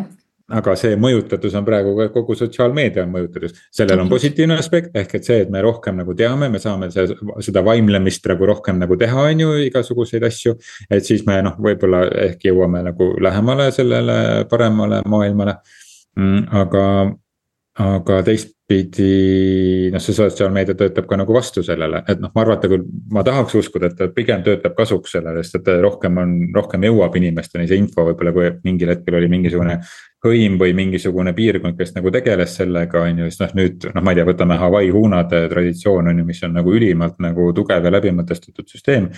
aga 0.54 0.76
see 0.78 0.94
mõjutatus 1.00 1.56
on 1.58 1.64
praegu 1.66 1.94
kogu 2.14 2.36
sotsiaalmeedia 2.38 3.02
on 3.02 3.10
mõjutatus, 3.16 3.56
sellel 3.74 4.04
on 4.04 4.10
positiivne 4.10 4.58
aspekt, 4.60 4.92
ehk 4.94 5.16
et 5.18 5.26
see, 5.26 5.40
et 5.42 5.50
me 5.50 5.62
rohkem 5.64 5.98
nagu 5.98 6.14
teame, 6.18 6.48
me 6.52 6.60
saame 6.62 6.90
see, 6.94 7.08
seda 7.48 7.64
vaimlemist 7.66 8.28
nagu 8.30 8.46
rohkem 8.52 8.78
nagu 8.82 8.98
teha, 9.00 9.26
on 9.32 9.42
ju, 9.42 9.52
igasuguseid 9.66 10.26
asju. 10.28 10.54
et 10.90 11.04
siis 11.04 11.26
me 11.26 11.40
noh, 11.42 11.58
võib-olla 11.58 12.04
ehk 12.28 12.46
jõuame 12.46 12.84
nagu 12.86 13.12
lähemale 13.22 13.70
sellele 13.74 14.18
paremale 14.50 15.02
maailmale. 15.06 15.58
Mm, 16.16 16.46
aga, 16.62 16.84
aga 17.82 18.22
teistpidi 18.24 19.10
noh, 19.92 20.00
see 20.00 20.14
sotsiaalmeedia 20.16 20.78
töötab 20.78 21.10
ka 21.10 21.18
nagu 21.18 21.34
vastu 21.34 21.64
sellele, 21.66 22.04
et 22.08 22.22
noh, 22.22 22.30
ma 22.32 22.44
arvata 22.46 22.70
küll, 22.70 22.86
ma 23.12 23.26
tahaks 23.26 23.58
uskuda, 23.58 23.90
et 23.90 23.98
ta 23.98 24.08
pigem 24.14 24.46
töötab 24.46 24.78
kasuks 24.78 25.18
sellele, 25.18 25.42
sest 25.44 25.58
et 25.60 25.82
rohkem 25.82 26.22
on, 26.22 26.38
rohkem 26.54 26.86
jõuab 26.86 27.18
inimesteni 27.18 27.66
see 27.68 27.82
info 27.82 28.06
võib-olla, 28.06 28.32
kui 28.36 28.52
mingil 28.64 28.94
hetkel 28.94 29.18
oli 29.18 29.28
mingisugune 29.34 29.80
hõim 30.26 30.58
või 30.60 30.74
mingisugune 30.76 31.32
piirkond, 31.36 31.76
kes 31.78 31.94
nagu 31.96 32.10
tegeles 32.14 32.54
sellega, 32.58 33.02
on 33.02 33.22
ju, 33.22 33.30
siis 33.30 33.42
noh, 33.42 33.56
nüüd 33.58 33.88
noh, 33.94 34.04
ma 34.04 34.12
ei 34.12 34.20
tea, 34.20 34.28
võtame 34.28 34.58
Hawaii 34.60 34.92
huunade 34.94 35.42
traditsioon 35.52 36.12
on 36.12 36.22
ju, 36.22 36.28
mis 36.28 36.42
on 36.46 36.56
nagu 36.58 36.72
ülimalt 36.74 37.20
nagu 37.22 37.50
tugev 37.56 37.84
ja 37.86 37.92
läbimõtestatud 37.94 38.68
süsteem. 38.70 39.10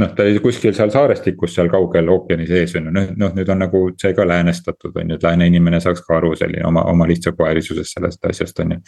noh, 0.00 0.12
ta 0.16 0.24
oli 0.24 0.40
kuskil 0.40 0.72
seal 0.74 0.90
saarestikus 0.90 1.54
seal 1.54 1.68
kaugel 1.70 2.08
ookeani 2.08 2.46
sees 2.48 2.72
on 2.78 2.88
ju, 2.88 2.92
noh, 2.96 3.10
noh 3.16 3.34
nüüd 3.36 3.50
on 3.52 3.60
nagu 3.60 3.82
see 4.00 4.14
ka 4.16 4.24
läänestatud 4.24 4.96
on 4.96 5.10
ju, 5.10 5.18
et 5.18 5.26
lääne 5.26 5.46
inimene 5.50 5.80
saaks 5.84 6.00
ka 6.06 6.16
aru 6.16 6.32
selline 6.36 6.64
oma, 6.66 6.86
oma 6.88 7.06
lihtsakoelisusest 7.10 7.98
sellest 7.98 8.24
asjast 8.30 8.62
on 8.64 8.72
ju 8.76 8.78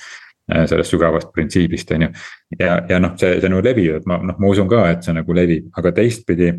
äh, 0.53 0.65
sellest 0.71 0.95
sügavast 0.95 1.33
printsiibist, 1.33 1.93
on 1.93 2.07
ju. 2.07 2.13
ja, 2.59 2.79
ja 2.89 3.01
noh, 3.03 3.13
see, 3.21 3.37
see 3.41 3.53
nagu 3.53 3.65
levib, 3.65 3.99
et 4.01 4.09
ma 4.09 4.19
noh, 4.23 4.39
ma 4.39 4.55
usun 4.55 4.71
ka, 4.71 4.87
et 4.95 5.05
see 5.05 5.17
nagu 5.17 5.37
levib, 5.37 5.69
aga 5.77 5.93
teistpidi 6.01 6.55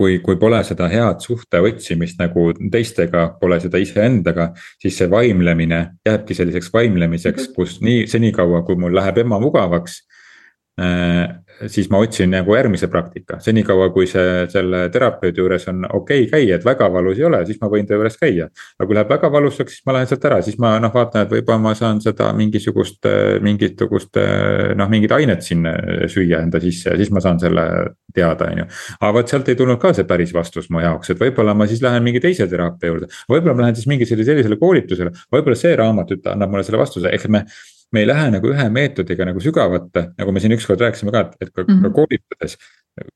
kui, 0.00 0.16
kui 0.24 0.38
pole 0.40 0.62
seda 0.64 0.88
head 0.88 1.20
suhte 1.20 1.60
otsimist 1.60 2.20
nagu 2.22 2.46
teistega, 2.72 3.26
pole 3.40 3.58
seda 3.60 3.80
iseendaga, 3.82 4.50
siis 4.80 4.96
see 4.96 5.10
vaimlemine 5.12 5.80
jääbki 6.08 6.36
selliseks 6.38 6.72
vaimlemiseks, 6.72 7.50
kus 7.56 7.78
nii, 7.84 8.06
senikaua 8.08 8.62
kui 8.64 8.80
mul 8.80 8.96
läheb 8.96 9.20
ema 9.20 9.40
mugavaks 9.42 10.00
äh, 10.80 11.26
siis 11.66 11.90
ma 11.90 11.98
otsin 12.00 12.30
nagu 12.32 12.54
järgmise 12.54 12.88
praktika, 12.88 13.38
senikaua 13.44 13.90
kui 13.94 14.06
see 14.08 14.46
selle 14.52 14.82
terapeudi 14.92 15.42
juures 15.42 15.66
on 15.72 15.84
okei 15.84 16.24
okay 16.24 16.30
käia, 16.30 16.56
et 16.56 16.64
väga 16.64 16.88
valus 16.92 17.18
ei 17.18 17.26
ole, 17.28 17.40
siis 17.46 17.60
ma 17.60 17.70
võin 17.72 17.88
ta 17.88 17.98
juures 17.98 18.16
käia. 18.20 18.48
aga 18.78 18.86
kui 18.86 18.96
läheb 18.96 19.10
väga 19.12 19.30
valusaks, 19.32 19.76
siis 19.76 19.86
ma 19.86 19.96
lähen 19.96 20.10
sealt 20.10 20.24
ära, 20.30 20.40
siis 20.46 20.58
ma 20.62 20.72
noh, 20.82 20.92
vaatan, 20.94 21.26
et 21.26 21.34
võib-olla 21.34 21.60
ma 21.62 21.74
saan 21.78 22.00
seda 22.04 22.30
mingisugust, 22.36 23.08
mingisugust 23.44 24.20
noh, 24.76 24.92
mingit 24.92 25.12
ainet 25.16 25.42
sinna 25.46 25.74
süüa 26.10 26.42
enda 26.44 26.60
sisse 26.62 26.94
ja 26.94 27.00
siis 27.00 27.10
ma 27.14 27.22
saan 27.24 27.40
selle 27.42 27.66
teada, 28.14 28.50
on 28.50 28.62
ju. 28.62 28.68
aga 29.00 29.12
vot 29.18 29.34
sealt 29.34 29.50
ei 29.50 29.58
tulnud 29.58 29.80
ka 29.82 29.92
see 29.96 30.08
päris 30.08 30.32
vastus 30.34 30.70
mu 30.70 30.84
jaoks, 30.84 31.12
et 31.12 31.20
võib-olla 31.20 31.54
ma 31.56 31.68
siis 31.70 31.82
lähen 31.84 32.06
mingi 32.06 32.22
teise 32.22 32.48
teraapia 32.50 32.92
juurde. 32.92 33.10
võib-olla 33.30 33.56
ma 33.56 33.66
lähen 33.66 33.78
siis 33.78 33.90
mingisugusele 33.90 34.32
sellisele 34.32 34.60
koolitusele, 34.60 35.12
võib-olla 35.32 35.58
see 35.58 35.76
raamat 35.76 36.16
annab 36.32 36.50
mulle 36.50 36.64
selle 36.66 36.80
vastuse, 36.80 37.12
ehk 37.12 37.28
me 37.28 37.44
me 37.92 38.00
ei 38.00 38.06
lähe 38.06 38.30
nagu 38.30 38.52
ühe 38.52 38.68
meetodiga 38.70 39.26
nagu 39.26 39.40
sügavuti, 39.42 40.04
nagu 40.18 40.32
me 40.32 40.40
siin 40.40 40.54
ükskord 40.54 40.80
rääkisime 40.80 41.12
ka, 41.14 41.20
et, 41.26 41.36
et 41.40 41.50
ka, 41.50 41.62
mm 41.62 41.68
-hmm. 41.68 41.82
ka 41.82 41.88
mhm. 41.88 41.94
koolitades. 41.94 42.58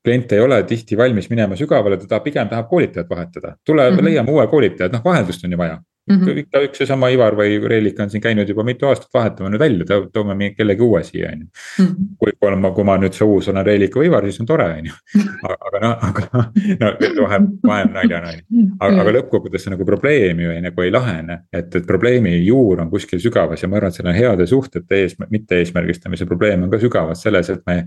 klient 0.03 0.31
ei 0.31 0.39
ole 0.39 0.63
tihti 0.63 0.97
valmis 0.97 1.29
minema 1.29 1.55
sügavale, 1.55 1.97
ta 1.97 2.19
pigem 2.19 2.49
tahab 2.49 2.69
koolitajat 2.69 3.09
vahetada, 3.09 3.55
tule 3.65 3.89
mm 3.91 3.97
-hmm. 3.97 4.03
leiame 4.03 4.31
uue 4.31 4.47
koolitaja, 4.47 4.89
noh, 4.89 5.03
vaheldust 5.03 5.43
on 5.43 5.51
ju 5.51 5.57
vaja 5.57 5.81
mm. 6.09 6.19
-hmm. 6.19 6.39
ikka 6.43 6.61
üks 6.67 6.81
seesama 6.81 7.09
Ivar 7.13 7.35
või 7.37 7.57
Reelika 7.69 8.03
on 8.03 8.09
siin 8.13 8.23
käinud 8.23 8.49
juba 8.49 8.63
mitu 8.63 8.87
aastat, 8.89 9.09
vahetame 9.13 9.49
nüüd 9.49 9.61
välja, 9.61 9.99
toome 10.13 10.35
mingi 10.35 10.55
kellegi 10.55 10.81
uue 10.81 11.03
siia, 11.03 11.31
on 11.33 11.45
ju. 11.45 11.47
Mhm. 11.83 12.09
kui, 12.19 12.33
kui 12.39 12.55
ma, 12.55 12.71
kui 12.71 12.87
ma 12.87 12.97
nüüd 13.01 13.17
see 13.17 13.27
uus 13.27 13.49
olen 13.51 13.65
Reelika 13.65 13.99
või 13.99 14.09
Ivar, 14.09 14.27
siis 14.29 14.39
on 14.43 14.49
tore, 14.49 14.67
on 14.79 14.89
ju. 14.89 14.99
aga 15.67 15.81
noh, 15.83 16.05
aga 16.09 16.43
no 16.81 16.91
vahe, 17.23 17.39
vahe 17.63 17.87
on 17.87 17.93
naljana, 17.97 18.33
on 18.33 18.41
ju. 18.41 18.67
aga, 18.79 19.01
aga 19.05 19.15
lõppkokkuvõttes 19.17 19.67
see 19.67 19.73
nagu 19.73 19.87
probleem 19.87 20.43
ju 20.45 20.53
ei, 20.55 20.61
nagu 20.65 20.85
ei 20.85 20.93
lahene, 20.93 21.39
et, 21.53 21.73
et 21.75 21.87
probleemi 21.87 22.35
juur 22.45 22.83
on 22.83 22.91
kuskil 22.93 23.21
sügavas 23.23 23.63
ja 23.63 23.71
ma 23.71 23.81
arvan, 23.81 23.93
et 23.93 24.01
selle 24.01 24.15
heade 24.15 24.47
suhtete 24.47 25.01
ees, 25.01 25.17
mitte 25.29 25.59
eesmärgistamise 25.61 26.29
probleem 26.29 26.63
on 26.67 26.71
ka 26.73 26.81
sügavas 26.81 27.25
selles, 27.25 27.49
et 27.49 27.65
me. 27.65 27.83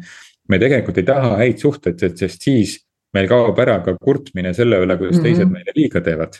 me 0.48 0.56
tegelikult 0.56 0.96
ei 0.96 1.04
taha 1.04 1.34
häid 1.42 1.58
suhteid, 1.60 2.00
sest 2.16 2.40
siis 2.40 2.78
meil 3.12 3.28
kaob 3.28 3.58
ära 3.60 3.78
ka 3.84 3.92
kurtmine 4.00 4.54
selle 4.56 4.78
üle, 4.84 4.96
kuidas 4.96 5.18
mm 5.18 5.20
-hmm. 5.20 5.26
teised 5.28 5.50
meile 5.52 5.74
liiga 5.76 6.00
teevad. 6.00 6.38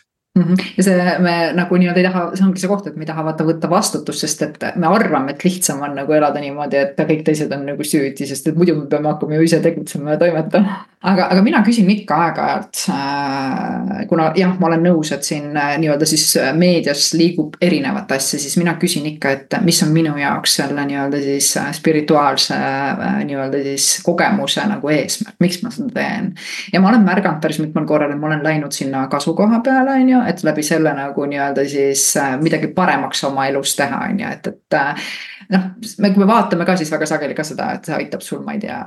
Ja 0.76 0.84
see, 0.84 1.06
me 1.24 1.34
nagu 1.56 1.78
nii-öelda 1.80 2.02
ei 2.02 2.06
taha, 2.08 2.24
see 2.34 2.46
ongi 2.46 2.62
see 2.62 2.70
koht, 2.70 2.86
et 2.90 2.96
me 2.98 3.06
ei 3.06 3.10
taha 3.10 3.24
vaata 3.26 3.46
võtta 3.46 3.70
vastutust, 3.70 4.24
sest 4.24 4.44
et 4.46 4.66
me 4.76 4.90
arvame, 4.90 5.34
et 5.34 5.44
lihtsam 5.46 5.82
on 5.86 5.96
nagu 5.98 6.14
elada 6.16 6.42
niimoodi, 6.42 6.80
et 6.82 7.00
kõik 7.08 7.24
teised 7.26 7.52
on 7.54 7.64
nagu 7.68 7.86
süüdi, 7.86 8.28
sest 8.28 8.50
et 8.50 8.58
muidu 8.58 8.76
me 8.78 8.86
peame 8.90 9.10
hakkama 9.12 9.38
ju 9.38 9.48
ise 9.48 9.60
tegutsema 9.64 10.14
ja 10.14 10.20
toimetama. 10.20 10.78
aga, 11.02 11.28
aga 11.30 11.42
mina 11.46 11.62
küsin 11.66 11.90
ikka 11.92 12.16
aeg-ajalt 12.24 12.84
äh,, 12.94 14.06
kuna 14.10 14.32
jah, 14.38 14.54
ma 14.58 14.70
olen 14.70 14.82
nõus, 14.88 15.12
et 15.14 15.26
siin 15.26 15.56
äh, 15.56 15.76
nii-öelda 15.78 16.08
siis 16.08 16.26
meedias 16.58 17.12
liigub 17.14 17.54
erinevat 17.62 18.10
asja, 18.16 18.40
siis 18.40 18.56
mina 18.58 18.74
küsin 18.80 19.06
ikka, 19.12 19.34
et 19.36 19.58
mis 19.64 19.78
on 19.86 19.92
minu 19.94 20.16
jaoks 20.18 20.58
selle 20.58 20.84
nii-öelda 20.88 21.22
siis 21.22 21.52
äh, 21.60 21.70
spirituaalse 21.76 22.58
äh, 22.58 23.20
nii-öelda 23.28 23.62
siis 23.62 23.88
kogemuse 24.06 24.64
nagu 24.68 24.90
eesmärk, 24.92 25.36
miks 25.42 25.62
ma 25.62 25.72
seda 25.74 25.94
teen. 25.94 26.32
ja 26.72 26.82
ma 26.82 26.90
olen 26.90 27.06
märganud 27.06 27.40
päris 27.42 27.60
mitmel 27.62 27.86
korral, 27.86 28.12
et 28.12 28.20
ma 28.20 28.30
olen 28.30 28.44
läinud 28.44 28.74
sinna 28.74 29.06
kasukoha 29.10 29.60
peale, 29.64 29.98
on 30.02 30.12
ju 30.12 30.22
et 30.28 30.42
läbi 30.44 30.62
selle 30.66 30.92
nagu 30.96 31.26
nii-öelda 31.28 31.64
siis 31.68 32.04
äh, 32.20 32.34
midagi 32.40 32.72
paremaks 32.76 33.24
oma 33.28 33.46
elus 33.48 33.76
teha, 33.76 34.02
on 34.08 34.20
ju, 34.20 34.32
et, 34.32 34.50
et. 34.52 34.76
Äh, 34.76 35.06
noh, 35.54 35.70
kui 35.80 36.20
me 36.20 36.28
vaatame 36.28 36.66
ka 36.68 36.76
siis 36.76 36.92
väga 36.92 37.08
sageli 37.08 37.36
ka 37.38 37.46
seda, 37.46 37.72
et 37.76 37.88
see 37.88 37.96
aitab 37.96 38.24
sul, 38.24 38.44
ma 38.44 38.56
ei 38.56 38.62
tea 38.66 38.82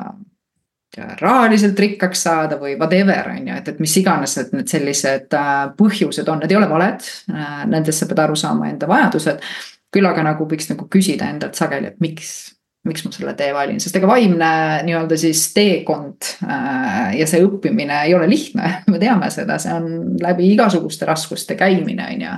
rahaliselt 1.22 1.80
rikkaks 1.80 2.26
saada 2.26 2.58
või 2.60 2.74
whatever, 2.76 3.30
on 3.32 3.46
ju, 3.48 3.58
et, 3.58 3.70
et 3.72 3.78
mis 3.80 3.94
iganes, 4.02 4.36
et 4.42 4.52
need 4.56 4.72
sellised 4.72 5.38
äh, 5.40 5.60
põhjused 5.78 6.30
on, 6.30 6.42
need 6.44 6.52
ei 6.52 6.60
ole 6.60 6.70
valed. 6.70 7.06
Nendest 7.72 8.04
sa 8.04 8.10
pead 8.10 8.26
aru 8.26 8.36
saama 8.40 8.70
enda 8.70 8.90
vajadused. 8.92 9.46
küll 9.92 10.08
aga 10.08 10.24
nagu 10.24 10.46
võiks 10.48 10.70
nagu 10.70 10.86
küsida 10.88 11.28
endalt 11.32 11.58
sageli, 11.60 11.90
et 11.92 12.04
miks 12.04 12.52
miks 12.88 13.04
ma 13.06 13.12
selle 13.14 13.34
tee 13.38 13.52
valin, 13.54 13.78
sest 13.82 13.98
ega 14.00 14.08
vaimne 14.10 14.48
nii-öelda 14.88 15.18
siis 15.20 15.44
teekond 15.54 16.26
äh, 16.48 17.12
ja 17.20 17.28
see 17.30 17.44
õppimine 17.46 18.00
ei 18.08 18.16
ole 18.18 18.26
lihtne, 18.30 18.72
me 18.92 19.02
teame 19.02 19.30
seda, 19.34 19.60
see 19.62 19.74
on 19.76 20.16
läbi 20.22 20.50
igasuguste 20.56 21.06
raskuste 21.06 21.58
käimine, 21.60 22.08
on 22.16 22.24
ju. 22.26 22.32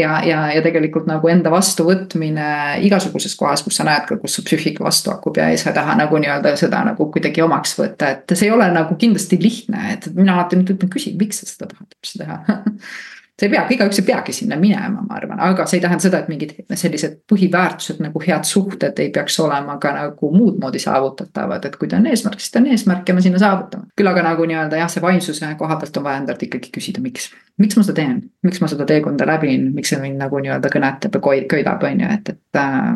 ja, 0.00 0.16
ja, 0.26 0.40
ja 0.56 0.64
tegelikult 0.64 1.06
nagu 1.10 1.30
enda 1.30 1.52
vastuvõtmine 1.54 2.48
igasuguses 2.88 3.36
kohas, 3.38 3.62
kus 3.66 3.78
sa 3.78 3.86
näed 3.86 4.08
ka, 4.08 4.18
kus 4.18 4.34
su 4.40 4.46
psüühika 4.46 4.82
vastu 4.86 5.14
hakkub 5.14 5.38
ja 5.38 5.46
ei 5.52 5.60
taha 5.62 5.94
nagu 6.00 6.18
nii-öelda 6.18 6.56
seda 6.58 6.82
nagu 6.88 7.06
kuidagi 7.14 7.44
omaks 7.46 7.76
võtta, 7.78 8.16
et 8.16 8.34
see 8.34 8.48
ei 8.48 8.56
ole 8.56 8.66
nagu 8.74 8.98
kindlasti 8.98 9.38
lihtne, 9.42 9.92
et 9.94 10.10
mina 10.16 10.34
alati 10.34 10.58
nüüd 10.58 10.74
ütlen, 10.74 10.90
küsi, 10.90 11.14
miks 11.18 11.44
sa 11.44 11.52
seda 11.52 11.70
tahad 11.70 11.94
üldse 11.94 12.24
teha 12.24 12.42
see 13.38 13.46
ei 13.46 13.52
pea, 13.52 13.62
igaüks 13.70 14.00
ei 14.00 14.06
peagi 14.06 14.32
sinna 14.34 14.56
minema, 14.58 15.02
ma 15.06 15.16
arvan, 15.16 15.38
aga 15.46 15.66
see 15.68 15.78
ei 15.78 15.82
tähenda 15.84 16.02
seda, 16.02 16.20
et 16.22 16.30
mingid 16.30 16.54
sellised 16.74 17.20
põhiväärtused 17.30 18.00
nagu 18.02 18.22
head 18.24 18.46
suhted 18.48 18.98
ei 18.98 19.12
peaks 19.14 19.38
olema 19.44 19.76
ka 19.82 19.92
nagu 19.94 20.30
muud 20.34 20.58
moodi 20.62 20.82
saavutatavad, 20.82 21.68
et 21.68 21.76
kui 21.78 21.90
ta 21.90 22.00
on 22.00 22.08
eesmärk, 22.10 22.42
siis 22.42 22.54
ta 22.54 22.62
on 22.62 22.66
eesmärk 22.74 23.08
ja 23.08 23.14
me 23.14 23.22
sinna 23.22 23.38
saavutame. 23.42 23.90
küll 23.98 24.10
aga 24.10 24.26
nagu 24.26 24.48
nii-öelda 24.50 24.82
jah, 24.82 24.90
see 24.90 25.04
vaimsuse 25.04 25.54
koha 25.58 25.78
pealt 25.78 26.00
on 26.00 26.08
vaja 26.08 26.22
endalt 26.24 26.42
ikkagi 26.48 26.72
küsida, 26.74 27.02
miks, 27.04 27.30
miks 27.62 27.78
ma 27.78 27.86
seda 27.86 28.00
teen, 28.00 28.22
miks 28.42 28.62
ma 28.64 28.70
seda 28.74 28.88
teekonda 28.90 29.26
läbin, 29.30 29.70
miks 29.74 29.94
see 29.94 30.02
mind 30.02 30.18
nagu 30.18 30.42
nii-öelda 30.42 30.74
kõnetab 30.74 31.20
ja 31.22 31.48
köidab, 31.54 31.86
on 31.86 32.06
ju, 32.06 32.14
et, 32.18 32.34
et 32.34 32.62
äh, 32.62 32.94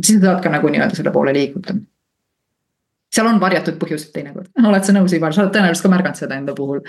siis 0.00 0.20
sa 0.20 0.30
saad 0.30 0.44
ka 0.44 0.54
nagu 0.56 0.72
nii-öelda 0.72 0.96
selle 0.96 1.12
poole 1.12 1.36
liiguda 1.36 1.76
seal 3.14 3.28
on 3.30 3.40
varjatud 3.42 3.76
põhjused 3.80 4.12
teinekord, 4.14 4.50
oled 4.68 4.86
sa 4.86 4.94
nõus, 4.96 5.14
Ivar, 5.16 5.34
sa 5.34 5.44
oled 5.44 5.54
tõenäoliselt 5.54 5.86
ka 5.86 5.92
märganud 5.92 6.20
seda 6.20 6.38
enda 6.40 6.54
puhul. 6.56 6.82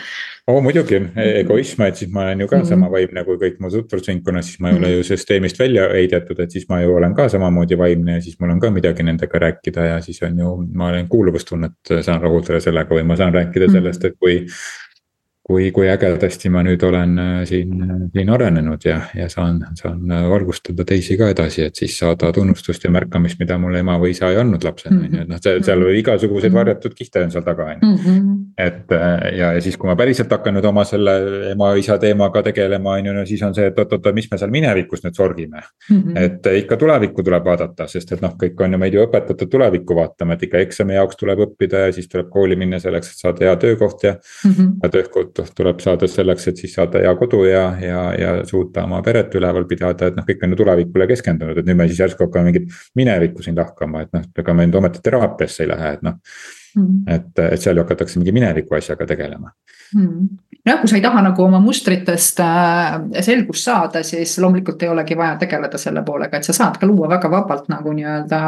oo 0.51 0.61
muidugi, 0.65 1.01
e-, 1.15 1.31
egoism, 1.41 1.83
et 1.88 2.01
siis 2.01 2.11
ma 2.13 2.25
olen 2.25 2.45
ju 2.45 2.47
ka 2.47 2.57
mm 2.57 2.61
-hmm. 2.61 2.69
sama 2.69 2.91
vaimne 2.91 3.25
kui 3.27 3.41
kõik 3.41 3.59
mu 3.59 3.71
tutvusringkonnas, 3.73 4.45
siis 4.51 4.59
ma 4.59 4.71
ei 4.71 4.79
ole 4.79 4.91
ju 4.91 5.03
süsteemist 5.11 5.59
välja 5.59 5.89
heidetud, 5.93 6.39
et 6.39 6.51
siis 6.51 6.69
ma 6.69 6.81
ju 6.81 6.95
olen 6.95 7.15
ka 7.15 7.29
samamoodi 7.29 7.77
vaimne 7.77 8.17
ja 8.17 8.21
siis 8.21 8.39
mul 8.39 8.55
on 8.55 8.59
ka 8.59 8.71
midagi 8.71 9.03
nendega 9.03 9.39
rääkida 9.39 9.85
ja 9.85 10.01
siis 10.01 10.21
on 10.23 10.39
ju, 10.39 10.55
ma 10.73 10.88
olen 10.88 11.07
kuuluvustunnet 11.07 12.01
saan 12.01 12.21
rahuldada 12.21 12.59
sellega 12.59 12.95
või 12.95 13.03
ma 13.03 13.15
saan 13.15 13.33
rääkida 13.33 13.67
mhm. 13.67 13.73
sellest, 13.73 14.05
et 14.05 14.19
kui 14.19 14.45
kui, 15.45 15.69
kui 15.71 15.86
ägedasti 15.91 16.49
ma 16.49 16.63
nüüd 16.65 16.81
olen 16.88 17.19
äh, 17.21 17.34
siin, 17.45 17.84
siin 18.13 18.31
arenenud 18.34 18.86
ja, 18.88 18.97
ja 19.13 19.27
saan, 19.29 19.60
saan 19.77 20.10
äh, 20.10 20.25
valgustada 20.31 20.86
teisi 20.88 21.17
ka 21.19 21.29
edasi, 21.34 21.67
et 21.69 21.77
siis 21.77 21.97
saada 22.01 22.31
tunnustust 22.34 22.88
ja 22.88 22.91
märkamist, 22.93 23.38
mida 23.41 23.60
mulle 23.62 23.84
ema 23.86 23.99
või 24.01 24.15
isa 24.15 24.31
ei 24.34 24.39
andnud 24.41 24.65
lapsena, 24.65 25.03
on 25.03 25.13
ju, 25.13 25.25
et 25.25 25.29
noh, 25.29 25.41
seal, 25.41 25.62
seal 25.67 25.84
mhm. 25.84 25.99
igasuguseid 26.01 26.49
mhm. 26.49 26.60
varjatud 26.62 26.97
kihte 26.97 27.27
on 27.27 27.36
seal 27.36 27.45
taga, 27.45 27.69
on 27.75 27.86
ju. 27.86 28.15
Et 28.57 28.91
äh, 28.91 29.35
ja, 29.35 29.49
ja 29.53 29.61
siis, 29.61 29.75
kui 29.75 29.89
ma 29.89 29.97
päriselt 29.99 30.31
hakkan 30.31 30.55
nüüd 30.55 30.65
oma 30.69 30.85
selle 30.87 31.13
ema-isa 31.51 31.97
teemaga 31.99 32.39
tegelema, 32.45 32.93
on 32.95 33.09
ju, 33.09 33.15
no 33.17 33.23
siis 33.27 33.41
on 33.43 33.55
see, 33.55 33.65
et 33.67 33.79
oot-oot, 33.81 34.07
mis 34.15 34.29
me 34.31 34.39
seal 34.39 34.53
minevikus 34.53 35.03
nüüd 35.03 35.17
sorgime 35.17 35.59
mm. 35.59 35.97
-hmm. 35.97 36.21
et 36.21 36.47
ikka 36.61 36.77
tulevikku 36.79 37.23
tuleb 37.23 37.43
vaadata, 37.45 37.87
sest 37.91 38.15
et 38.15 38.23
noh, 38.23 38.37
kõik 38.39 38.63
on 38.63 38.77
ju 38.77 38.79
meid 38.79 38.95
ju 38.95 39.03
õpetatud 39.03 39.51
tulevikku 39.51 39.99
vaatama, 39.99 40.37
et 40.37 40.47
ikka 40.47 40.63
eksami 40.63 40.95
jaoks 40.95 41.19
tuleb 41.19 41.43
õppida 41.49 41.83
ja 41.83 41.91
siis 41.91 42.07
tuleb 42.07 42.31
kooli 42.31 42.55
minna 42.55 42.79
selleks, 42.79 43.11
et 43.11 43.25
saada 43.25 43.45
hea 43.45 43.59
töökoht 43.59 44.07
ja 44.07 44.15
mm, 44.15 44.51
-hmm. 44.51 44.89
töökoht 44.89 45.45
tuleb 45.55 45.83
saada 45.83 46.07
selleks, 46.07 46.47
et 46.47 46.57
siis 46.57 46.79
saada 46.79 47.03
hea 47.03 47.15
kodu 47.15 47.43
ja, 47.43 47.67
ja, 47.81 48.01
ja 48.19 48.35
suuta 48.45 48.87
oma 48.87 49.01
peret 49.01 49.35
üleval 49.35 49.67
pidada, 49.67 50.07
et 50.07 50.15
noh, 50.15 50.23
kõik 50.23 50.43
on 50.43 50.55
ju 50.55 50.63
tulevikule 50.63 51.07
keskendunud, 51.07 51.57
et 51.57 51.65
nüüd 51.65 51.83
me 51.83 51.91
siis 51.91 51.99
järsku 51.99 52.29
hakkame 52.29 52.53
mingit 52.53 52.71
minevikku 52.95 53.43
siin 53.43 53.59
lahkama, 53.59 54.07
et 54.07 54.13
noh, 54.13 54.29
ega 54.37 54.53
me 54.53 54.63
nüüd 54.63 54.79
ometi 54.79 55.03
teraapiasse 55.03 55.63
ei 55.63 55.75
lähe, 55.75 55.97
et 55.99 56.07
noh. 56.07 56.21
Et, 57.07 57.39
et 57.39 57.61
seal 57.61 57.77
ju 57.77 57.83
hakatakse 57.83 58.19
mingi 58.19 58.33
mineviku 58.35 58.75
asjaga 58.75 59.05
tegelema 59.05 59.51
mm 59.95 60.45
jah, 60.65 60.79
kui 60.81 60.89
sa 60.89 60.97
ei 60.97 61.03
taha 61.03 61.21
nagu 61.21 61.43
oma 61.45 61.60
mustritest 61.62 62.39
äh, 62.41 62.95
selgust 63.25 63.67
saada, 63.67 64.01
siis 64.03 64.34
loomulikult 64.41 64.81
ei 64.84 64.89
olegi 64.89 65.17
vaja 65.17 65.36
tegeleda 65.41 65.77
selle 65.81 66.01
poolega, 66.05 66.39
et 66.39 66.47
sa 66.47 66.55
saad 66.58 66.79
ka 66.81 66.89
luua 66.89 67.10
väga 67.12 67.29
vabalt 67.31 67.69
nagu 67.69 67.93
nii-öelda 67.93 68.39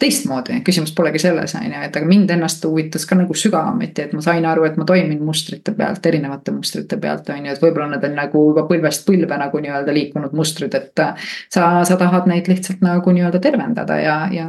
teistmoodi, 0.00 0.60
küsimus 0.66 0.92
polegi 0.96 1.22
selles, 1.22 1.56
on 1.56 1.66
ju, 1.70 1.80
et 1.88 1.96
aga 1.96 2.08
mind 2.08 2.34
ennast 2.36 2.64
huvitas 2.68 3.06
ka 3.08 3.16
nagu 3.18 3.36
sügavameti, 3.36 4.06
et 4.06 4.12
ma 4.16 4.24
sain 4.24 4.46
aru, 4.48 4.66
et 4.68 4.76
ma 4.80 4.86
toimin 4.88 5.24
mustrite 5.24 5.74
pealt, 5.78 6.04
erinevate 6.12 6.54
mustrite 6.54 7.00
pealt, 7.00 7.32
on 7.32 7.48
ju, 7.48 7.56
et 7.56 7.64
võib-olla 7.64 7.88
need 7.94 8.08
on 8.10 8.16
nagu 8.20 8.46
juba 8.50 8.66
põlvest 8.68 9.08
põlve 9.08 9.40
nagu 9.44 9.64
nii-öelda 9.64 9.96
liikunud 9.96 10.36
mustrid, 10.36 10.76
et. 10.76 10.90
sa, 11.52 11.66
sa 11.88 11.96
tahad 11.96 12.26
neid 12.28 12.48
lihtsalt 12.50 12.82
nagu 12.84 13.12
nii-öelda 13.14 13.40
tervendada 13.42 13.96
ja, 14.00 14.16
ja 14.32 14.48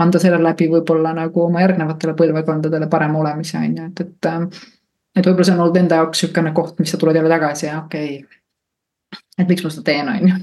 anda 0.00 0.20
selle 0.22 0.40
läbi 0.42 0.70
võib-olla 0.72 1.12
nagu 1.16 1.44
oma 1.44 1.60
järgnevatele 1.62 2.14
põlvkondadele 2.16 2.88
parema 2.90 3.20
olemise, 3.20 3.58
on 3.60 3.76
ju, 3.76 3.88
et, 3.90 4.06
et 4.06 4.30
et 5.16 5.26
võib-olla 5.26 5.46
see 5.46 5.56
on 5.56 5.64
olnud 5.64 5.80
enda 5.80 6.02
jaoks 6.02 6.22
sihukene 6.22 6.52
koht, 6.56 6.78
mis 6.80 6.92
sa 6.92 7.00
tuled 7.00 7.16
jälle 7.16 7.32
tagasi 7.32 7.66
ja 7.66 7.80
okei 7.82 8.20
okay.. 8.22 8.38
et 9.38 9.50
miks 9.50 9.64
ma 9.64 9.72
seda 9.72 9.84
teen, 9.90 10.08
on 10.12 10.28
ju. 10.28 10.36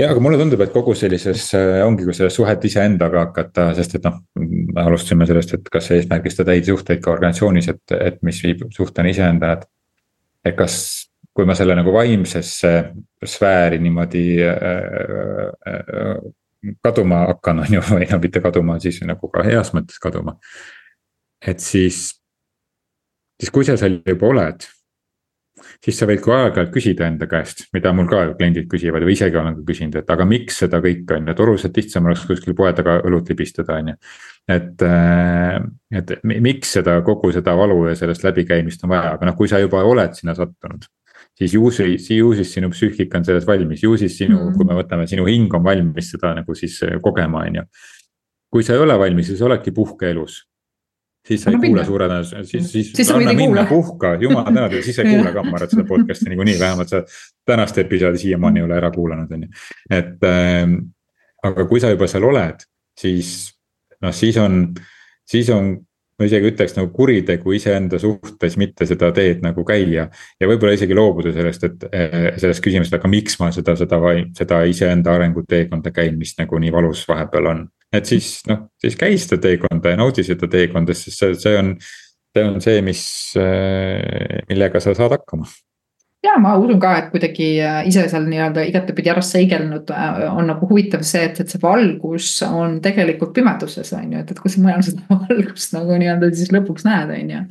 ja, 0.00 0.10
aga 0.10 0.22
mulle 0.22 0.38
tundub, 0.40 0.62
et 0.64 0.74
kogu 0.74 0.94
sellises 0.98 1.48
äh, 1.58 1.80
ongi, 1.86 2.06
kui 2.06 2.16
selles 2.16 2.36
suhet 2.38 2.68
iseendaga 2.70 3.26
hakata, 3.28 3.70
sest 3.78 3.98
et 3.98 4.06
noh, 4.06 4.20
me 4.38 4.86
alustasime 4.86 5.26
sellest, 5.30 5.56
et 5.58 5.72
kas 5.72 5.90
eesmärgistada 5.96 6.54
häid 6.54 6.70
suhteid 6.70 7.02
ka 7.02 7.14
organisatsioonis, 7.14 7.72
et, 7.74 7.98
et 7.98 8.22
mis 8.26 8.44
viib 8.46 8.68
suhteni 8.74 9.14
iseenda, 9.16 9.56
et. 9.58 9.68
et 10.44 10.56
kas, 10.56 10.78
kui 11.34 11.46
ma 11.48 11.56
selle 11.58 11.74
nagu 11.74 11.90
vaimsesse 11.90 12.70
sfääri 13.26 13.80
niimoodi 13.82 14.26
äh, 14.46 14.66
äh, 15.66 16.18
kaduma 16.84 17.24
hakkan, 17.32 17.64
on 17.64 17.78
ju, 17.78 17.80
või 17.90 18.06
no 18.10 18.18
mitte 18.22 18.42
kaduma, 18.44 18.78
siis 18.80 19.00
nagu 19.04 19.28
ka 19.32 19.42
heas 19.46 19.72
mõttes 19.74 19.98
kaduma. 20.00 20.38
et 21.44 21.60
siis 21.60 22.12
siis 23.44 23.52
kui 23.52 23.66
sa 23.66 23.76
seal 23.76 23.98
juba 24.08 24.30
oled, 24.30 24.64
siis 25.84 25.98
sa 26.00 26.08
võid 26.08 26.22
ka 26.24 26.32
aeg-ajalt 26.38 26.72
küsida 26.72 27.06
enda 27.10 27.28
käest, 27.28 27.66
mida 27.76 27.92
mul 27.96 28.08
ka 28.08 28.22
kliendid 28.38 28.66
küsivad 28.70 29.04
või 29.04 29.16
isegi 29.18 29.36
olen 29.36 29.58
ka 29.58 29.66
küsinud, 29.68 29.98
et 30.00 30.12
aga 30.14 30.26
miks 30.28 30.62
seda 30.64 30.80
kõike 30.84 31.18
on 31.18 31.28
ju, 31.28 31.34
et 31.34 31.42
oluliselt 31.44 31.80
lihtsam 31.80 32.08
oleks 32.08 32.24
kuskil 32.30 32.56
poe 32.56 32.72
taga 32.76 32.96
õlut 33.04 33.28
libistada, 33.32 33.76
on 33.82 33.92
ju. 33.92 33.96
et, 34.56 34.84
äh, 34.88 35.58
et 36.00 36.14
miks 36.24 36.72
seda 36.78 36.96
kogu 37.04 37.32
seda 37.36 37.56
valu 37.58 37.82
ja 37.90 37.96
sellest 38.00 38.24
läbikäimist 38.24 38.84
on 38.84 38.94
vaja, 38.94 39.14
aga 39.18 39.28
noh, 39.28 39.36
kui 39.36 39.50
sa 39.50 39.60
juba 39.60 39.84
oled 39.84 40.16
sinna 40.16 40.36
sattunud 40.38 40.88
siis 41.34 41.54
ju 41.54 41.70
siis, 41.74 42.08
ju 42.14 42.32
siis 42.38 42.52
sinu 42.54 42.70
psüühika 42.70 43.18
on 43.18 43.24
selles 43.26 43.46
valmis, 43.46 43.82
ju 43.82 43.96
siis 43.98 44.16
sinu 44.16 44.38
mm, 44.38 44.48
-hmm. 44.48 44.56
kui 44.56 44.64
me 44.64 44.74
võtame, 44.78 45.06
sinu 45.10 45.26
hing 45.26 45.54
on 45.54 45.64
valmis 45.64 46.10
seda 46.14 46.34
nagu 46.34 46.54
siis 46.54 46.80
kogema, 47.02 47.42
on 47.42 47.60
ju. 47.60 47.62
kui 48.50 48.62
sa 48.62 48.72
ei 48.72 48.78
ole 48.78 48.98
valmis, 48.98 49.26
siis 49.26 49.42
oledki 49.42 49.74
puhkeelus 49.74 50.44
siis 51.28 51.42
sa 51.42 51.50
ei 51.50 51.56
kuule 51.56 51.68
minna. 51.68 51.84
suure 51.88 52.08
tõenäosusega, 52.08 52.44
siis, 52.48 52.66
siis, 52.72 52.90
siis 52.96 53.10
anna 53.14 53.32
minna, 53.36 53.64
puhka, 53.68 54.14
jumal 54.20 54.44
tänatud, 54.48 54.82
siis 54.84 54.98
sa 54.98 55.04
ei 55.04 55.16
kuule 55.16 55.32
ka, 55.32 55.44
ma 55.46 55.56
arvan, 55.58 55.72
seda 55.72 55.86
podcast'i 55.88 56.32
niikuinii, 56.32 56.58
vähemalt 56.60 56.92
sa 56.92 57.02
tänast 57.48 57.78
episoodi 57.80 58.20
siiamaani 58.26 58.62
ei 58.62 58.66
ole 58.68 58.76
ära 58.76 58.90
kuulanud, 58.94 59.32
on 59.32 59.46
ju. 59.46 59.64
et 59.90 60.28
äh, 60.28 60.76
aga 61.50 61.66
kui 61.70 61.82
sa 61.82 61.92
juba 61.92 62.08
seal 62.10 62.28
oled, 62.28 62.64
siis 63.00 63.34
noh, 64.04 64.14
siis 64.14 64.38
on, 64.40 64.62
siis 65.28 65.50
on 65.54 65.74
ma 66.18 66.28
isegi 66.28 66.50
ütleks 66.52 66.76
nagu 66.76 66.90
kuritegu 66.94 67.54
iseenda 67.56 67.98
suhtes 67.98 68.58
mitte 68.60 68.86
seda 68.86 69.10
teed 69.14 69.42
nagu 69.44 69.64
käia. 69.66 70.08
ja 70.40 70.50
võib-olla 70.50 70.76
isegi 70.76 70.94
loobuda 70.94 71.32
sellest, 71.34 71.64
et 71.68 71.86
eh, 71.90 72.30
sellest 72.40 72.64
küsimusest, 72.64 72.98
aga 72.98 73.10
miks 73.10 73.38
ma 73.40 73.50
seda, 73.54 73.76
seda, 73.78 74.00
seda 74.36 74.62
iseenda 74.70 75.16
arenguteekonda 75.18 75.94
käin, 75.94 76.18
mis 76.18 76.36
nagu 76.38 76.60
nii 76.62 76.72
valus 76.74 77.04
vahepeal 77.08 77.50
on 77.50 77.66
et 77.94 78.08
siis 78.10 78.40
noh, 78.50 78.66
siis 78.80 78.96
käi 78.98 79.18
seda 79.20 79.40
teekonda 79.42 79.92
ja 79.92 80.00
naudi 80.00 80.24
seda 80.26 80.48
teekonda, 80.50 80.96
sest 80.96 81.20
see, 81.20 81.36
see 81.38 81.58
on, 81.58 81.74
see 82.34 82.48
on 82.48 82.58
see, 82.64 82.80
mis, 82.86 83.04
äh, 83.38 84.42
millega 84.50 84.82
sa 84.82 84.96
saad 84.96 85.14
hakkama 85.18 85.46
ja 86.24 86.34
ma 86.40 86.54
usun 86.60 86.80
ka, 86.82 86.94
et 86.98 87.10
kuidagi 87.12 87.48
äh, 87.62 87.80
ise 87.90 88.06
seal 88.10 88.26
nii-öelda 88.30 88.64
igatepidi 88.70 89.12
ära 89.12 89.22
seigelnud 89.24 89.92
äh, 89.92 90.24
on 90.32 90.48
nagu 90.50 90.68
huvitav 90.70 91.04
see, 91.06 91.24
et, 91.28 91.40
et 91.42 91.52
see 91.52 91.62
valgus 91.62 92.30
on 92.46 92.80
tegelikult 92.84 93.34
pimeduses 93.36 93.92
on 93.96 94.12
ju, 94.12 94.24
et, 94.24 94.34
et 94.34 94.42
kus 94.42 94.58
mujal 94.60 94.84
seda 94.86 95.18
valgust 95.28 95.76
nagu 95.76 96.00
nii-öelda 96.00 96.32
siis 96.34 96.52
lõpuks 96.54 96.88
näed, 96.88 97.14
on 97.14 97.34
ju 97.36 97.44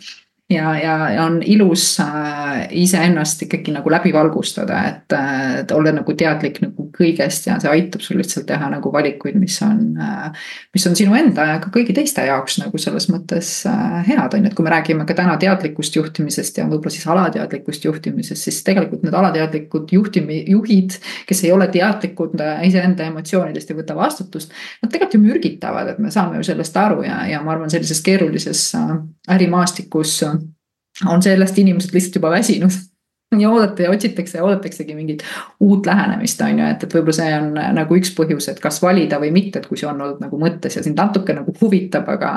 ja, 0.50 0.80
ja, 0.80 1.24
on 1.26 1.44
ilus 1.46 2.00
äh, 2.00 2.68
iseennast 2.72 3.42
ikkagi 3.46 3.72
nagu 3.72 3.92
läbi 3.92 4.14
valgustada, 4.14 4.82
et, 4.90 5.16
et 5.60 5.72
olla 5.72 5.94
nagu 5.96 6.16
teadlik 6.18 6.60
nagu 6.64 6.88
kõigest 6.94 7.48
ja 7.48 7.56
see 7.62 7.72
aitab 7.72 8.04
sul 8.04 8.20
lihtsalt 8.20 8.46
teha 8.50 8.68
nagu 8.74 8.92
valikuid, 8.94 9.38
mis 9.40 9.56
on 9.66 9.96
äh,. 10.02 10.44
mis 10.76 10.88
on 10.88 10.98
sinu 11.00 11.16
enda 11.18 11.46
ja 11.48 11.60
ka 11.64 11.72
kõigi 11.74 11.96
teiste 11.96 12.26
jaoks 12.28 12.60
nagu 12.60 12.82
selles 12.82 13.08
mõttes 13.12 13.52
äh, 13.70 14.02
head 14.08 14.36
on 14.36 14.44
ju, 14.44 14.52
et 14.52 14.58
kui 14.58 14.68
me 14.68 14.74
räägime 14.74 15.08
ka 15.10 15.16
täna 15.18 15.38
teadlikust 15.42 15.96
juhtimisest 15.96 16.60
ja 16.60 16.68
võib-olla 16.68 16.94
siis 16.94 17.08
alateadlikust 17.08 17.88
juhtimisest, 17.88 18.50
siis 18.50 18.62
tegelikult 18.68 19.08
need 19.08 19.16
alateadlikud 19.16 19.96
juhtimi-, 19.96 20.44
juhid, 20.52 21.00
kes 21.30 21.46
ei 21.48 21.54
ole 21.56 21.70
teadlikud 21.72 22.36
iseenda 22.68 23.08
emotsioonidest 23.10 23.72
ja 23.72 23.78
võta 23.78 23.96
vastutust. 23.96 24.52
Nad 24.84 24.92
tegelikult 24.92 25.18
ju 25.18 25.24
mürgitavad, 25.24 25.94
et 25.94 26.04
me 26.04 26.12
saame 26.12 26.40
ju 26.40 26.48
sellest 26.52 26.78
aru 26.78 27.04
ja, 27.08 27.24
ja 27.32 27.42
ma 27.44 27.56
arvan, 27.56 27.72
sellises 27.72 28.04
keerulises 28.04 28.68
äh, 28.78 28.96
ärimaastikus 29.34 30.20
on 31.06 31.24
sellest 31.24 31.58
inimesed 31.58 31.94
lihtsalt 31.94 32.16
juba 32.16 32.32
väsinud 32.32 32.72
ja 33.42 33.50
oodata 33.50 33.86
ja 33.86 33.92
otsitakse 33.94 34.38
ja 34.38 34.44
oodataksegi 34.44 34.96
mingit 34.96 35.24
uut 35.64 35.86
lähenemist, 35.86 36.42
on 36.42 36.60
ju, 36.60 36.70
et, 36.76 36.86
et 36.86 36.96
võib-olla 36.96 37.18
see 37.18 37.34
on 37.38 37.50
nagu 37.80 37.98
üks 38.00 38.14
põhjus, 38.18 38.50
et 38.52 38.62
kas 38.64 38.80
valida 38.84 39.20
või 39.22 39.32
mitte, 39.36 39.62
et 39.62 39.68
kui 39.70 39.80
see 39.80 39.90
on 39.90 40.02
olnud 40.02 40.24
nagu 40.24 40.40
mõttes 40.42 40.78
ja 40.78 40.86
sind 40.86 41.00
natuke 41.00 41.36
nagu 41.38 41.56
huvitab, 41.62 42.10
aga. 42.14 42.34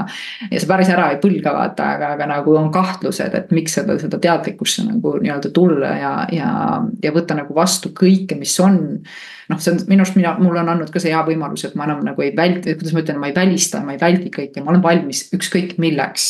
ja 0.51 0.63
sa 0.63 0.71
päris 0.73 0.91
ära 0.93 1.11
ei 1.13 1.21
põlga 1.23 1.55
vaata, 1.57 1.93
aga, 1.97 2.13
aga 2.17 2.31
nagu 2.37 2.57
on 2.59 2.71
kahtlused, 2.75 3.35
et 3.39 3.55
miks 3.57 3.79
seda, 3.81 3.99
seda 4.01 4.21
teadlikkusse 4.23 4.87
nagu 4.87 5.17
nii-öelda 5.21 5.53
tulla 5.55 5.95
ja, 6.01 6.13
ja, 6.33 6.51
ja 7.03 7.15
võtta 7.15 7.39
nagu 7.39 7.57
vastu 7.57 7.95
kõike, 7.97 8.39
mis 8.39 8.55
on 8.63 8.79
noh, 9.51 9.61
see 9.63 9.73
on 9.73 9.81
minu 9.91 10.03
arust 10.03 10.17
mina, 10.19 10.35
mulle 10.41 10.61
on 10.63 10.71
andnud 10.73 10.91
ka 10.93 11.01
see 11.03 11.13
hea 11.13 11.23
võimalus, 11.27 11.65
et 11.69 11.77
ma 11.79 11.87
enam 11.87 12.03
nagu 12.07 12.25
ei 12.25 12.33
väldi, 12.37 12.75
kuidas 12.75 12.95
ma 12.95 13.03
ütlen, 13.03 13.21
ma 13.23 13.31
ei 13.31 13.37
välista, 13.37 13.83
ma 13.85 13.95
ei 13.95 14.01
väldi 14.01 14.33
kõike, 14.35 14.63
ma 14.63 14.73
olen 14.73 14.83
valmis 14.85 15.27
ükskõik 15.37 15.77
milleks. 15.83 16.27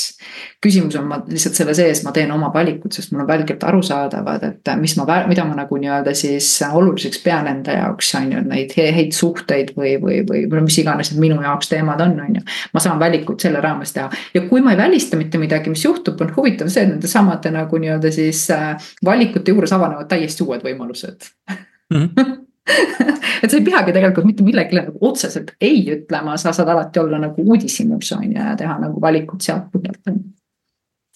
küsimus 0.65 0.99
on 1.01 1.09
ma 1.09 1.21
lihtsalt 1.25 1.59
selle 1.59 1.75
sees, 1.77 2.03
ma 2.05 2.13
teen 2.17 2.33
oma 2.35 2.51
valikud, 2.55 2.93
sest 2.93 3.13
mul 3.13 3.25
on 3.25 3.31
välgelt 3.31 3.65
arusaadavad, 3.65 4.45
et 4.51 4.56
mis 4.81 4.97
ma, 4.99 5.07
mida 5.29 5.45
ma 5.49 5.57
nagu 5.59 5.79
nii-öelda 5.81 6.15
siis 6.17 6.49
oluliseks 6.67 7.21
pean 7.25 7.49
enda 7.51 7.77
jaoks, 7.77 8.13
on 8.19 8.33
ju, 8.33 8.43
neid 8.47 8.75
häid 8.77 9.15
suhteid 9.17 9.75
või, 9.77 9.97
või, 10.03 10.23
või, 10.29 10.63
mis 10.65 10.79
iganes 10.83 11.13
need 11.13 11.23
minu 11.27 11.41
jaoks 11.43 11.71
teemad 11.73 12.01
on, 12.05 12.17
on 12.25 12.41
ju. 12.41 12.45
ma 12.75 12.83
saan 12.83 13.01
valikuid 13.03 13.43
selle 13.47 13.63
raames 13.65 13.95
teha 13.97 14.11
ja 14.35 14.45
kui 14.49 14.65
ma 14.65 14.75
ei 14.75 14.81
välista 14.81 15.19
mitte 15.21 15.41
midagi, 15.43 15.73
mis 15.73 15.85
juhtub, 15.85 16.21
on 16.21 16.33
huvitav 16.37 16.73
see, 16.73 16.87
et 16.87 16.95
nende 16.95 17.11
samade 17.11 17.53
nagu 17.55 17.83
nii-öelda 17.83 18.13
siis 18.15 18.47
äh, 18.55 18.75
valikute 19.05 19.55
juures 19.55 19.73
avanevad 19.77 20.11
täiesti 20.11 20.45
uued 20.47 20.67
võimalused 20.67 21.31
mm. 21.93 22.11
-hmm 22.17 22.37
et 23.43 23.51
sa 23.51 23.59
ei 23.59 23.65
peagi 23.65 23.95
tegelikult 23.95 24.27
mitte 24.27 24.45
millelegi 24.47 24.79
nagu 24.79 24.97
otseselt 25.07 25.53
ei 25.63 25.85
ütlema, 25.95 26.37
sa 26.41 26.53
saad 26.57 26.71
alati 26.73 26.99
olla 27.03 27.21
nagu 27.23 27.45
uudishimus 27.45 28.13
on 28.17 28.25
ju 28.27 28.39
ja 28.39 28.57
teha 28.59 28.79
nagu 28.83 29.01
valikud 29.03 29.45
sealt 29.45 29.69
põhjalt 29.75 30.11
on 30.11 30.19
ju. 30.19 30.36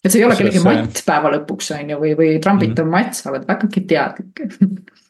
Et 0.05 0.13
see 0.13 0.23
ei 0.23 0.27
ole 0.27 0.39
kellegi 0.39 0.65
matt 0.65 1.03
päeva 1.07 1.35
lõpuks 1.37 1.75
on 1.77 1.95
ju 1.95 2.01
või, 2.01 2.17
või 2.19 2.33
trambitav 2.43 2.87
mm 2.87 2.91
-hmm. 2.91 3.11
matt, 3.11 3.15
sa 3.19 3.31
oled 3.33 3.47
vägagi 3.49 3.87
teadlik 3.87 4.45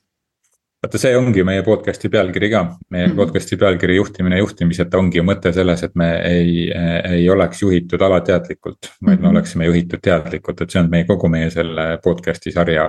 vaata, 0.80 1.00
see 1.00 1.12
ongi 1.16 1.44
meie 1.44 1.62
podcast'i 1.64 2.08
pealkiri 2.12 2.50
ka, 2.52 2.62
meie 2.90 3.06
mm 3.06 3.12
-hmm. 3.12 3.18
podcast'i 3.20 3.58
pealkiri 3.60 3.96
juhtimine 3.96 4.38
juhtimiseta 4.38 4.98
ongi 4.98 5.20
ju 5.20 5.24
mõte 5.24 5.52
selles, 5.52 5.82
et 5.82 5.94
me 5.94 6.08
ei, 6.24 6.70
ei 7.10 7.28
oleks 7.30 7.62
juhitud 7.62 8.02
alateadlikult. 8.02 8.78
vaid 8.86 9.00
mm 9.00 9.06
-hmm. 9.06 9.22
me 9.22 9.28
mhm. 9.28 9.36
oleksime 9.36 9.66
juhitud 9.66 10.00
teadlikult, 10.02 10.60
et 10.60 10.70
see 10.70 10.82
on 10.82 10.90
meie 10.90 11.04
kogu 11.04 11.28
meie 11.28 11.50
selle 11.50 11.98
podcast'i 12.04 12.52
sarja 12.52 12.86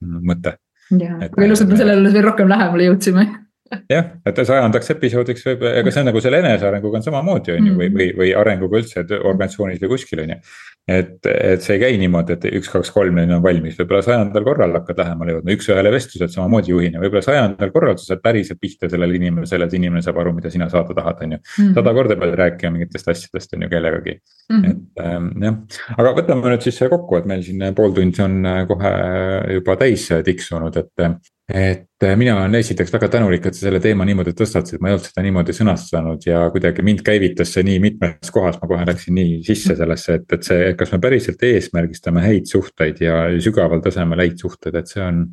mõte 0.00 0.56
jah, 0.90 1.20
aga 1.22 1.44
ilusalt 1.44 1.70
me 1.70 1.76
sellele 1.76 2.12
veel 2.12 2.24
rohkem 2.24 2.48
lähemale 2.48 2.88
jõudsime 2.88 3.26
jah, 3.90 4.10
et 4.26 4.40
sajandaks 4.46 4.90
episoodiks 4.96 5.46
võib, 5.46 5.64
ega 5.70 5.92
see 5.92 6.02
on 6.02 6.10
nagu 6.10 6.22
selle 6.24 6.42
enesearenguga 6.42 7.00
on 7.00 7.06
samamoodi 7.06 7.54
on 7.56 7.70
ju, 7.70 7.76
või, 7.78 7.90
või, 7.94 8.10
või 8.18 8.32
arenguga 8.36 8.80
üldse 8.82 9.04
organisatsioonis 9.20 9.82
või 9.84 9.92
kuskil 9.94 10.24
on 10.24 10.34
ju 10.34 10.40
et, 10.90 11.26
et 11.26 11.62
see 11.62 11.76
ei 11.76 11.82
käi 11.82 11.98
niimoodi, 12.00 12.34
et 12.34 12.46
üks, 12.58 12.70
kaks, 12.72 12.90
kolm 12.94 13.18
on 13.22 13.34
valmis, 13.44 13.76
võib-olla 13.78 14.00
sajandal 14.04 14.44
korral 14.46 14.74
hakkad 14.78 15.02
lähemale 15.02 15.36
jõudma, 15.36 15.54
üks-ühele 15.54 15.92
vestlused 15.94 16.34
samamoodi 16.34 16.72
juhina, 16.72 17.02
võib-olla 17.02 17.22
sajandal 17.24 17.72
korral 17.74 17.98
sa 18.00 18.10
saad 18.10 18.22
päriselt 18.24 18.60
pihta 18.62 18.90
sellele 18.90 19.18
inimesele, 19.20 19.68
et 19.68 19.76
inimene 19.78 20.02
saab 20.04 20.20
aru, 20.22 20.34
mida 20.36 20.52
sina 20.52 20.70
saada 20.72 20.96
tahad, 20.96 21.22
on 21.26 21.36
ju. 21.36 21.40
Mhm. 21.40 21.72
sada 21.78 21.94
korda 21.96 22.18
pead 22.20 22.36
rääkima 22.40 22.74
mingitest 22.76 23.10
asjadest, 23.12 23.56
on 23.56 23.66
ju, 23.66 23.70
kellegagi 23.70 24.16
mm, 24.16 24.62
-hmm. 24.62 24.70
et 24.70 25.04
ähm, 25.04 25.28
jah. 25.44 25.58
aga 25.96 26.14
võtame 26.18 26.54
nüüd 26.54 26.66
siis 26.66 26.80
kokku, 26.90 27.20
et 27.20 27.26
meil 27.26 27.44
siin 27.46 27.74
pool 27.74 27.94
tundi 27.94 28.22
on 28.24 28.40
äh, 28.46 28.62
kohe 28.68 28.94
juba 29.58 29.76
täis 29.76 30.08
tiksunud, 30.24 30.76
et 30.76 31.10
et 31.54 32.04
äh, 32.04 32.16
mina 32.16 32.36
olen 32.36 32.54
esiteks 32.54 32.92
väga 32.92 33.08
tänulik, 33.12 33.46
et 33.46 33.56
sa 33.56 33.66
selle 33.66 33.80
teema 33.82 34.04
niimoodi 34.08 34.32
tõstatasid, 34.36 34.80
ma 34.82 34.90
ei 34.90 34.96
olnud 34.96 35.06
seda 35.08 35.24
niimoodi 35.24 35.54
sõnastanud 35.56 36.26
ja 36.26 36.42
kuidagi 36.54 36.84
mind 36.86 37.02
käivitas 37.06 37.54
see 37.54 37.64
nii 37.66 37.78
mitmes 37.82 38.32
kohas, 38.34 38.58
ma 38.60 38.68
kohe 38.70 38.86
läksin 38.88 39.16
nii 39.18 39.40
sisse 39.46 39.76
sellesse, 39.78 40.18
et, 40.20 40.26
et 40.36 40.46
see, 40.46 40.72
kas 40.78 40.92
me 40.94 41.00
päriselt 41.02 41.42
eesmärgistame 41.46 42.24
häid 42.24 42.50
suhteid 42.50 43.02
ja 43.04 43.22
sügaval 43.42 43.82
tasemel 43.84 44.22
häid 44.24 44.38
suhteid, 44.42 44.78
et 44.80 44.92
see 44.92 45.02
on. 45.04 45.24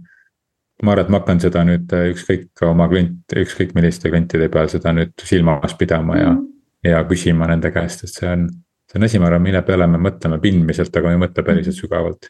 ma 0.83 0.93
arvan, 0.93 1.07
et 1.07 1.09
ma 1.09 1.17
hakkan 1.17 1.39
seda 1.41 1.63
nüüd 1.65 1.93
äh, 1.97 2.09
ükskõik 2.13 2.65
oma 2.67 2.85
klient, 2.91 3.33
ükskõik 3.33 3.71
milliste 3.73 4.11
klientide 4.11 4.49
peal 4.53 4.69
seda 4.69 4.93
nüüd 4.93 5.15
silmas 5.25 5.73
pidama 5.77 6.17
ja 6.17 6.31
-hmm. 6.33 6.43
ja 6.85 7.03
küsima 7.09 7.47
nende 7.49 7.71
käest, 7.71 8.03
et 8.03 8.13
see 8.13 8.29
on. 8.29 8.49
see 8.91 8.99
on 8.99 9.03
asi, 9.03 9.19
ma 9.19 9.25
arvan, 9.27 9.41
mille 9.41 9.61
peale 9.61 9.87
me 9.87 9.97
mõtleme 9.97 10.39
pindmiselt, 10.39 10.95
aga 10.95 11.07
me 11.07 11.17
ei 11.17 11.23
mõtle 11.27 11.43
päriselt 11.43 11.75
sügavalt 11.75 12.29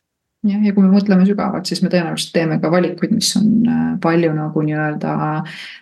jah, 0.51 0.61
ja 0.65 0.73
kui 0.75 0.85
me 0.85 0.91
mõtleme 0.91 1.25
sügavalt, 1.27 1.67
siis 1.69 1.81
me 1.83 1.91
tõenäoliselt 1.93 2.33
teeme 2.35 2.59
ka 2.63 2.71
valikuid, 2.71 3.13
mis 3.15 3.29
on 3.39 3.49
äh, 3.67 3.83
palju 4.03 4.31
nagu 4.35 4.63
nii-öelda 4.65 5.15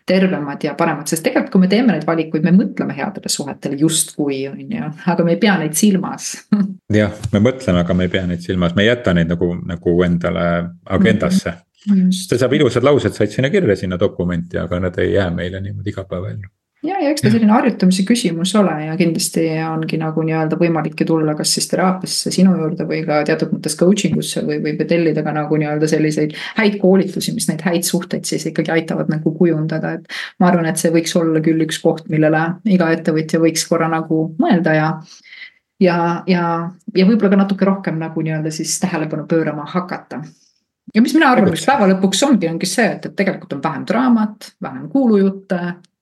tervemad 0.09 0.65
ja 0.65 0.75
paremad, 0.79 1.09
sest 1.11 1.25
tegelikult, 1.25 1.53
kui 1.53 1.63
me 1.65 1.69
teeme 1.71 1.93
neid 1.93 2.07
valikuid, 2.07 2.45
me 2.45 2.53
mõtleme 2.55 2.95
headele 2.97 3.31
suhetele 3.31 3.79
justkui 3.79 4.41
on 4.49 4.63
ju, 4.77 4.89
aga 5.13 5.27
me 5.27 5.35
ei 5.35 5.41
pea 5.41 5.55
neid 5.61 5.77
silmas. 5.77 6.33
Jah, 6.99 7.13
me 7.33 7.43
mõtleme, 7.45 7.85
aga 7.85 7.97
me 7.97 8.09
ei 8.09 8.13
pea 8.17 8.25
neid 8.29 8.43
silmas, 8.45 8.75
me 8.77 8.85
ei 8.85 8.91
jäta 8.91 9.15
neid 9.17 9.31
nagu, 9.31 9.53
nagu 9.65 9.95
endale 10.07 10.49
agendasse. 10.85 11.55
Mm. 11.85 11.95
-hmm. 11.95 12.11
see 12.17 12.37
saab 12.41 12.53
ilusad 12.57 12.83
laused 12.83 13.13
said 13.13 13.29
sinna 13.29 13.49
kirja, 13.53 13.75
sinna 13.77 13.99
dokumenti, 14.01 14.57
aga 14.57 14.79
nad 14.87 14.95
ei 14.97 15.13
jää 15.13 15.29
meile 15.29 15.61
niimoodi 15.61 15.93
iga 15.93 16.03
päev 16.09 16.31
ellu 16.31 16.49
ja, 16.85 16.99
ja 17.01 17.11
eks 17.11 17.23
ta 17.23 17.31
selline 17.33 17.53
harjutamise 17.53 18.05
küsimus 18.07 18.53
ole 18.59 18.73
ja 18.85 18.95
kindlasti 18.99 19.45
ongi 19.67 19.99
nagu 20.01 20.23
nii-öelda 20.25 20.59
võimalik 20.59 21.01
ju 21.01 21.07
tulla 21.09 21.35
kas 21.37 21.53
siis 21.57 21.67
teraapiasse 21.71 22.31
sinu 22.33 22.55
juurde 22.59 22.87
või 22.89 23.01
ka 23.07 23.21
teatud 23.27 23.53
mõttes 23.55 23.77
coaching 23.79 24.17
usse 24.21 24.43
või, 24.45 24.59
või 24.63 24.75
tellida 24.87 25.23
ka 25.25 25.33
nagu 25.35 25.59
nii-öelda 25.61 25.89
selliseid 25.89 26.35
häid 26.59 26.79
koolitusi, 26.81 27.33
mis 27.35 27.49
neid 27.49 27.65
häid 27.65 27.87
suhteid 27.87 28.27
siis 28.29 28.47
ikkagi 28.51 28.73
aitavad 28.75 29.11
nagu 29.11 29.33
kujundada, 29.37 29.95
et. 29.99 30.19
ma 30.39 30.51
arvan, 30.51 30.69
et 30.69 30.81
see 30.81 30.93
võiks 30.93 31.15
olla 31.19 31.41
küll 31.45 31.65
üks 31.65 31.81
koht, 31.83 32.09
millele 32.11 32.45
iga 32.77 32.91
ettevõtja 32.95 33.41
võiks 33.43 33.65
korra 33.69 33.89
nagu 33.91 34.27
mõelda 34.41 34.77
ja 34.77 34.89
ja, 35.81 35.97
ja, 36.31 36.45
ja 36.95 37.05
võib-olla 37.07 37.33
ka 37.33 37.43
natuke 37.43 37.67
rohkem 37.67 37.99
nagu 37.99 38.21
nii-öelda 38.23 38.53
siis 38.53 38.77
tähelepanu 38.79 39.27
pöörama 39.27 39.65
hakata 39.67 40.21
ja 40.95 41.01
mis 41.01 41.15
mina 41.17 41.31
arvan, 41.33 41.51
mis 41.51 41.65
päeva 41.67 41.89
lõpuks 41.89 42.23
ongi, 42.27 42.47
ongi 42.51 42.69
see, 42.69 42.87
et, 42.97 43.09
et 43.09 43.17
tegelikult 43.17 43.57
on 43.57 43.63
vähem 43.63 43.83
draamat, 43.89 44.53
vähem 44.63 44.87
kuulujutte 44.91 45.59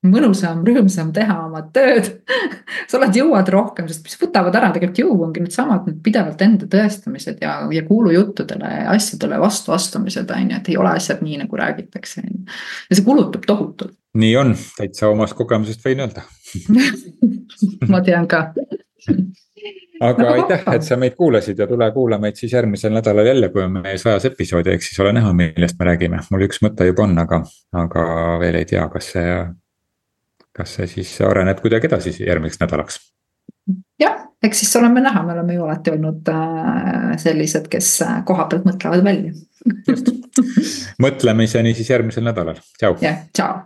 mõnusam, 0.07 0.61
rõõmsam 0.67 1.11
teha 1.15 1.37
oma 1.45 1.63
tööd. 1.75 2.09
Sa 2.89 2.99
oled, 2.99 3.15
jõuad 3.15 3.49
rohkem, 3.53 3.87
sest 3.89 4.05
mis 4.07 4.17
võtavad 4.19 4.55
ära 4.59 4.71
tegelikult 4.75 5.01
jõu, 5.03 5.17
ongi 5.27 5.43
needsamad 5.43 5.87
need 5.87 6.01
pidevalt 6.05 6.41
enda 6.45 6.67
tõestamised 6.69 7.43
ja, 7.43 7.55
ja 7.73 7.83
kuulujuttudele 7.87 8.71
ja 8.83 8.87
asjadele 8.93 9.39
vastu 9.41 9.75
astumised 9.75 10.31
on 10.35 10.51
ju, 10.51 10.59
et 10.59 10.71
ei 10.73 10.79
ole 10.79 10.95
asjad 10.97 11.23
nii, 11.25 11.39
nagu 11.45 11.59
räägitakse, 11.59 12.23
ja 12.23 12.97
see 12.97 13.05
kulutab 13.05 13.47
tohutult. 13.47 13.95
nii 14.19 14.35
on, 14.37 14.53
täitsa 14.77 15.09
omast 15.13 15.37
kogemusest 15.39 15.85
võin 15.85 16.03
öelda. 16.05 16.27
Ma 17.91 18.03
tean 18.05 18.27
ka. 18.29 18.49
Aga 20.03 20.23
no, 20.23 20.31
aitäh, 20.33 20.63
et 20.73 20.83
sa 20.83 20.97
meid 20.99 21.13
kuulasid 21.15 21.59
ja 21.59 21.67
tule 21.69 21.85
kuula 21.95 22.17
meid 22.19 22.35
siis 22.35 22.51
järgmisel 22.51 22.91
nädalal 22.91 23.29
jälle, 23.29 23.47
kui 23.53 23.61
on 23.63 23.77
meie 23.77 23.97
sajas 24.01 24.25
episood 24.27 24.67
ja 24.67 24.73
eks 24.75 24.89
siis 24.89 24.99
ole 24.99 25.13
näha, 25.15 25.31
millest 25.37 25.77
me 25.79 25.87
räägime. 25.87 26.19
mul 26.33 26.43
üks 26.47 26.59
mõte 26.65 26.87
juba 26.89 27.05
on, 27.05 27.13
aga, 27.21 27.39
aga 27.79 28.05
veel 28.41 28.57
ei 28.59 28.67
tea, 28.67 28.83
kas 28.91 29.13
see 29.13 29.29
kas 30.53 30.77
see 30.77 30.87
siis 30.87 31.15
areneb 31.25 31.61
kuidagi 31.63 31.89
edasi 31.89 32.15
järgmiseks 32.19 32.61
nädalaks? 32.61 32.99
jah, 33.99 34.19
eks 34.43 34.63
siis 34.63 34.75
oleme 34.79 35.01
näha, 35.03 35.23
me 35.23 35.33
oleme 35.33 35.57
ju 35.57 35.65
alati 35.65 35.93
olnud 35.95 36.29
äh, 36.33 37.17
sellised, 37.21 37.69
kes 37.71 37.95
äh, 38.05 38.21
koha 38.27 38.47
pealt 38.51 38.67
mõtlevad 38.67 39.05
välja 39.05 39.33
mõtlemiseni 41.03 41.71
siis 41.77 41.89
järgmisel 41.93 42.25
nädalal, 42.27 42.59
tšau. 42.79 42.97
jah, 43.03 43.21
tšau. 43.35 43.61